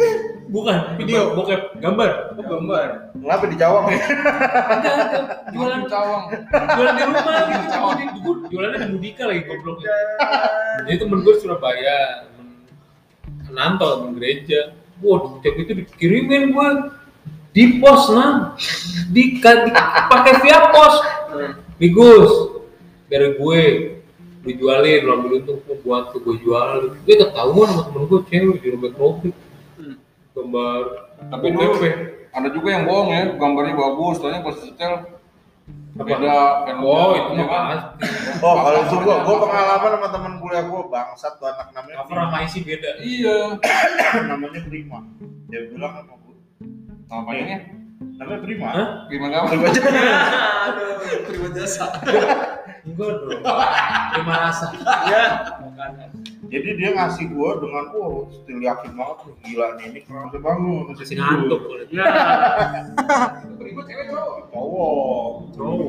bukan 0.54 0.96
video. 0.96 1.36
bokep. 1.36 1.76
Gambar. 1.84 2.32
Gambar. 2.40 3.12
Kenapa 3.12 3.44
di 3.44 3.56
cawang 3.60 3.84
ya 3.92 4.00
jualan 5.52 5.84
cawang. 5.84 6.24
jualan 6.48 6.94
di 6.96 7.02
rumah 7.04 7.40
gitu 7.44 7.88
di 7.92 8.04
gue 8.24 8.34
jualannya 8.48 8.78
di 8.80 8.88
Mudika 8.96 9.22
lagi 9.28 9.42
goblok 9.44 9.84
jadi 10.84 10.96
temen 10.96 11.20
gue 11.20 11.34
Surabaya 11.36 12.24
temen 12.24 13.52
Nanto 13.52 13.86
temen 14.00 14.16
gereja. 14.16 14.72
Wah 15.04 15.40
cek 15.44 15.54
itu 15.60 15.72
dikirimin 15.84 16.56
gue 16.56 16.68
di 17.52 17.80
pos 17.84 18.08
nah 18.16 18.56
di, 19.12 19.36
di 19.36 19.72
pakai 20.08 20.32
via 20.40 20.72
pos. 20.72 20.94
Nih 21.76 21.92
Gus 21.92 22.32
dari 23.12 23.36
gue 23.36 23.62
dijualin 24.46 25.00
lo 25.04 25.10
ambil 25.18 25.32
untung 25.42 25.58
gue 25.66 25.76
buat 25.82 26.14
tuh 26.14 26.20
gue 26.22 26.36
jual? 26.42 26.94
Gue 27.02 27.14
ketahuan 27.18 27.68
sama 27.74 27.82
temen 27.90 28.02
gue 28.06 28.20
cewek 28.28 28.56
di 28.62 28.68
robek 28.74 28.94
robek 28.98 29.34
gambar 30.38 30.82
Tapi 31.34 31.46
dulu 31.50 31.82
ya. 31.82 31.94
ada 32.30 32.48
juga 32.54 32.68
yang 32.70 32.84
bohong 32.86 33.10
ya, 33.10 33.22
gambarnya 33.34 33.74
bagus, 33.74 34.22
soalnya 34.22 34.46
pas 34.46 34.54
setel 34.62 34.94
beda 35.98 36.62
oh 36.78 37.10
itu 37.18 37.30
mah 37.34 37.46
kan? 37.50 37.62
pasti. 37.74 38.06
Oh 38.38 38.54
kalau 38.62 38.80
itu 38.86 38.96
gua 39.02 39.16
gua 39.26 39.36
pengalaman 39.42 39.90
sama 39.98 40.08
teman 40.14 40.32
kuliah 40.38 40.62
gua 40.70 40.86
bangsat 40.86 41.32
tuh 41.42 41.50
anak 41.50 41.74
namanya 41.74 42.06
cover 42.06 42.16
sama 42.22 42.38
isi 42.46 42.58
beda. 42.62 42.90
Iya. 43.02 43.38
namanya 44.30 44.60
Prima. 44.62 44.98
Dia 45.50 45.60
bilang 45.74 45.92
sama 45.98 46.14
gua 46.22 46.36
Apa 47.10 47.30
ini? 47.34 47.77
Namanya 48.18 48.40
Prima 48.42 48.66
Hah? 48.68 48.88
Gimana 49.06 49.34
kamu? 49.38 49.48
Prima 49.48 49.66
aja 49.70 49.80
Aduh, 50.68 50.90
terima 51.24 51.48
jasa. 51.54 51.86
enggak 52.88 53.10
dong 53.20 53.42
lima 54.16 54.34
rasa 54.40 54.66
Ya. 55.12 55.24
jadi 56.48 56.68
dia 56.74 56.90
ngasih 56.96 57.28
gua 57.30 57.60
dengan 57.60 57.84
oh 57.92 58.26
still 58.32 58.58
yakin 58.58 58.96
banget 58.96 59.16
nih, 59.20 59.34
gila 59.44 59.66
nih 59.76 59.84
ini 59.92 60.00
keren 60.02 60.32
bangun 60.32 60.88
masih 60.88 61.16
ngantuk 61.20 61.60
Ya. 61.92 62.06
Ribut 63.60 63.84
cewek 63.84 64.06
cowok. 64.08 64.36
cowok 64.50 65.28
cowok 65.52 65.88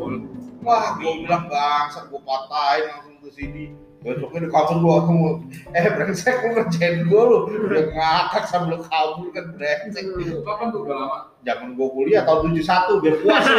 wah 0.59 0.95
gua 0.95 1.11
bilang 1.17 1.45
bangsat 1.45 2.03
gua 2.07 2.21
patahin 2.21 2.83
langsung 2.87 3.15
ke 3.19 3.29
sini 3.31 3.63
besoknya 3.99 4.39
di 4.43 4.49
kamar 4.49 4.75
gua 4.79 4.95
ketemu 4.97 5.27
eh 5.69 5.85
brengsek 5.91 6.35
lu 6.39 6.49
ngerjain 6.55 6.95
gua 7.05 7.21
lu 7.25 7.37
udah 7.61 7.83
ngakak 7.91 8.43
sambil 8.47 8.79
kabur 8.81 9.27
kan 9.29 9.45
brengsek 9.53 10.03
kapan 10.41 10.67
tuh 10.69 10.81
udah 10.83 10.95
lama? 10.97 11.17
jangan 11.41 11.67
gua 11.75 11.87
kuliah 11.91 12.23
tahun 12.23 12.55
71 12.55 13.03
biar 13.03 13.15
puas. 13.19 13.45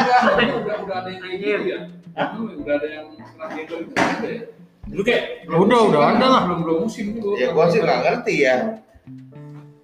Iya, 0.00 0.18
udah 0.58 0.76
udah 0.82 0.96
ada 0.96 1.08
yang 1.08 1.20
kayak 1.20 1.36
gitu 1.38 1.64
ya. 1.66 1.80
Hmm, 2.10 2.58
Udah 2.58 2.74
ada 2.74 2.88
yang 2.90 3.06
transgender 3.14 3.78
itu 3.80 3.94
ada 3.94 4.26
ya. 4.26 4.42
lu 4.90 5.02
kayak 5.06 5.22
udah 5.46 5.80
udah 5.86 6.02
ada 6.10 6.26
lah 6.26 6.40
Belum 6.50 6.58
belum 6.66 6.78
musim 6.82 7.06
dulu. 7.14 7.38
ya 7.38 7.54
gua 7.54 7.70
sih 7.70 7.78
nggak 7.78 8.00
ngerti 8.02 8.34
ya 8.42 8.56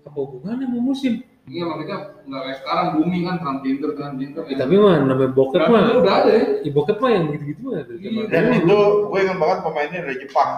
apa 0.03 0.19
hubungannya 0.19 0.67
sama 0.67 0.81
musim 0.83 1.13
Iya 1.47 1.63
maksudnya 1.63 1.97
nggak 2.27 2.41
kayak 2.43 2.59
sekarang 2.59 2.87
booming 2.93 3.23
kan 3.23 3.37
transgender 3.39 3.91
transgender. 3.95 4.43
ya, 4.45 4.57
tapi 4.59 4.75
mah 4.77 4.99
namanya 4.99 5.31
bokep 5.31 5.63
mah 5.65 5.83
udah 5.95 6.15
ada 6.21 6.33
ya. 6.33 6.45
ya, 6.59 6.71
bokep 6.73 6.97
mah 6.99 7.11
yang 7.13 7.25
gitu-gitu 7.31 7.61
mah 7.63 7.73
dari 7.79 7.99
Iya. 8.01 8.23
dan 8.27 8.45
itu 8.53 8.77
gue 9.07 9.19
ingat 9.21 9.37
banget 9.37 9.59
pemainnya 9.63 10.01
dari 10.03 10.17
Jepang 10.19 10.51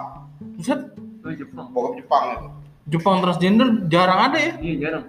Buset, 0.57 0.81
Oh, 1.19 1.29
Jepang. 1.31 1.65
bokap 1.69 1.93
Jepang 1.95 2.23
itu 2.31 2.47
Jepang 2.89 3.15
transgender 3.21 3.67
jarang 3.85 4.19
ada 4.23 4.37
ya 4.39 4.53
Iya, 4.57 4.75
jarang. 4.81 5.05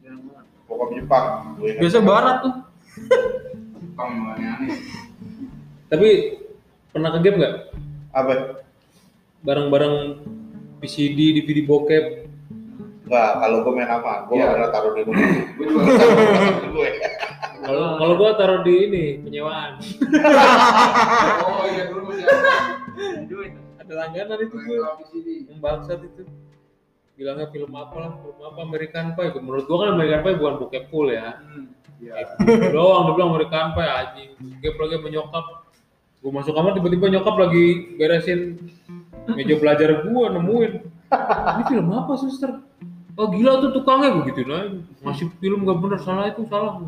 Jarang 0.00 0.20
banget. 0.24 0.44
bokap 0.64 0.88
Jepang 0.94 1.24
biasa 1.60 1.96
banget. 1.96 2.08
barat 2.08 2.36
tuh 2.40 2.54
Jepang 3.76 4.10
aneh-aneh. 4.30 4.68
tapi 5.86 6.08
pernah 6.88 7.10
ke 7.10 7.18
game 7.20 7.36
nggak 7.36 7.54
apa 8.10 8.32
barang-barang 9.42 9.94
PCD 10.80 11.18
DVD 11.36 11.60
bokep 11.62 12.23
Enggak, 13.04 13.30
kalau 13.36 13.56
gue 13.60 13.72
main 13.76 13.90
apa? 13.92 14.12
Gue 14.24 14.34
nggak 14.40 14.52
pernah 14.56 14.70
taruh 14.72 14.92
di 14.96 15.02
rumah. 15.04 15.28
Gue 15.60 15.64
juga. 15.68 15.84
gue. 16.72 16.90
kalau 17.64 17.96
kalau 18.00 18.14
gua 18.16 18.30
taruh 18.36 18.60
di 18.64 18.74
ini 18.88 19.04
penyewaan. 19.20 19.72
Oh 21.44 21.64
iya 21.68 21.88
dulu 21.88 22.12
masih 22.12 22.24
ada. 22.28 22.48
Ada 23.84 23.92
langganan 23.92 24.38
itu 24.40 24.56
gue 24.56 24.76
yang 25.48 25.60
bangsat 25.60 26.00
itu. 26.00 26.24
Bilangnya 27.14 27.46
film 27.52 27.72
apa 27.76 27.96
lah 28.00 28.10
film 28.24 28.40
apa 28.40 28.60
American 28.64 29.06
Pie. 29.12 29.36
Menurut 29.36 29.64
gua 29.68 29.76
kan 29.84 29.88
American 30.00 30.20
Pie 30.24 30.38
bukan 30.40 30.54
bokep 30.64 30.84
full 30.88 31.08
ya. 31.12 31.44
Itu 32.00 32.68
doang 32.72 33.12
dia 33.12 33.14
bilang 33.20 33.30
American 33.36 33.68
Pie 33.76 33.92
anjing. 33.92 34.30
Game 34.64 34.76
lagi 34.80 34.92
sama 34.96 35.08
nyokap. 35.12 35.46
Gua 36.24 36.32
masuk 36.40 36.52
kamar 36.56 36.72
tiba-tiba 36.72 37.06
nyokap 37.12 37.36
lagi 37.36 37.64
beresin 38.00 38.40
meja 39.28 39.54
belajar 39.60 39.88
gua 40.08 40.32
nemuin. 40.32 40.72
Ini 41.54 41.62
film 41.68 41.88
apa 41.92 42.12
suster 42.16 42.64
Oh 43.14 43.30
gila 43.30 43.62
tuh 43.62 43.70
tukangnya 43.70 44.10
begitu 44.18 44.42
nah 44.42 44.66
ngasih 45.06 45.30
film 45.38 45.62
gak 45.62 45.78
bener 45.78 45.98
salah 46.02 46.26
itu 46.26 46.42
salah. 46.50 46.82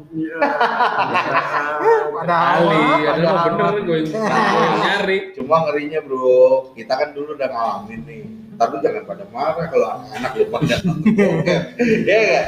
Kali 2.26 2.82
ada 3.06 3.26
mah 3.30 3.44
bener 3.46 3.74
gue 3.86 3.98
nyari. 4.10 5.18
Cuma 5.38 5.62
ngerinya 5.70 6.02
bro, 6.02 6.74
kita 6.74 6.98
kan 6.98 7.14
dulu 7.14 7.38
udah 7.38 7.46
ngalamin 7.46 8.00
nih. 8.02 8.22
Tapi 8.58 8.74
jangan 8.82 9.06
pada 9.06 9.24
marah 9.30 9.66
kalau 9.70 9.88
anak-anak 10.02 10.32
lu 10.34 10.44
pada 10.50 10.74
nonton 10.82 11.14
bokep. 11.14 11.62
Iya 11.78 12.18
nggak? 12.18 12.46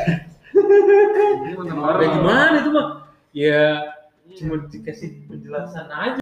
Ini 0.58 1.74
mana 1.78 2.02
ya 2.02 2.08
gimana 2.10 2.56
itu 2.58 2.70
mah 2.74 2.86
ya 3.30 3.64
cuma 4.42 4.54
dikasih 4.66 5.08
penjelasan 5.30 5.86
aja 5.86 6.20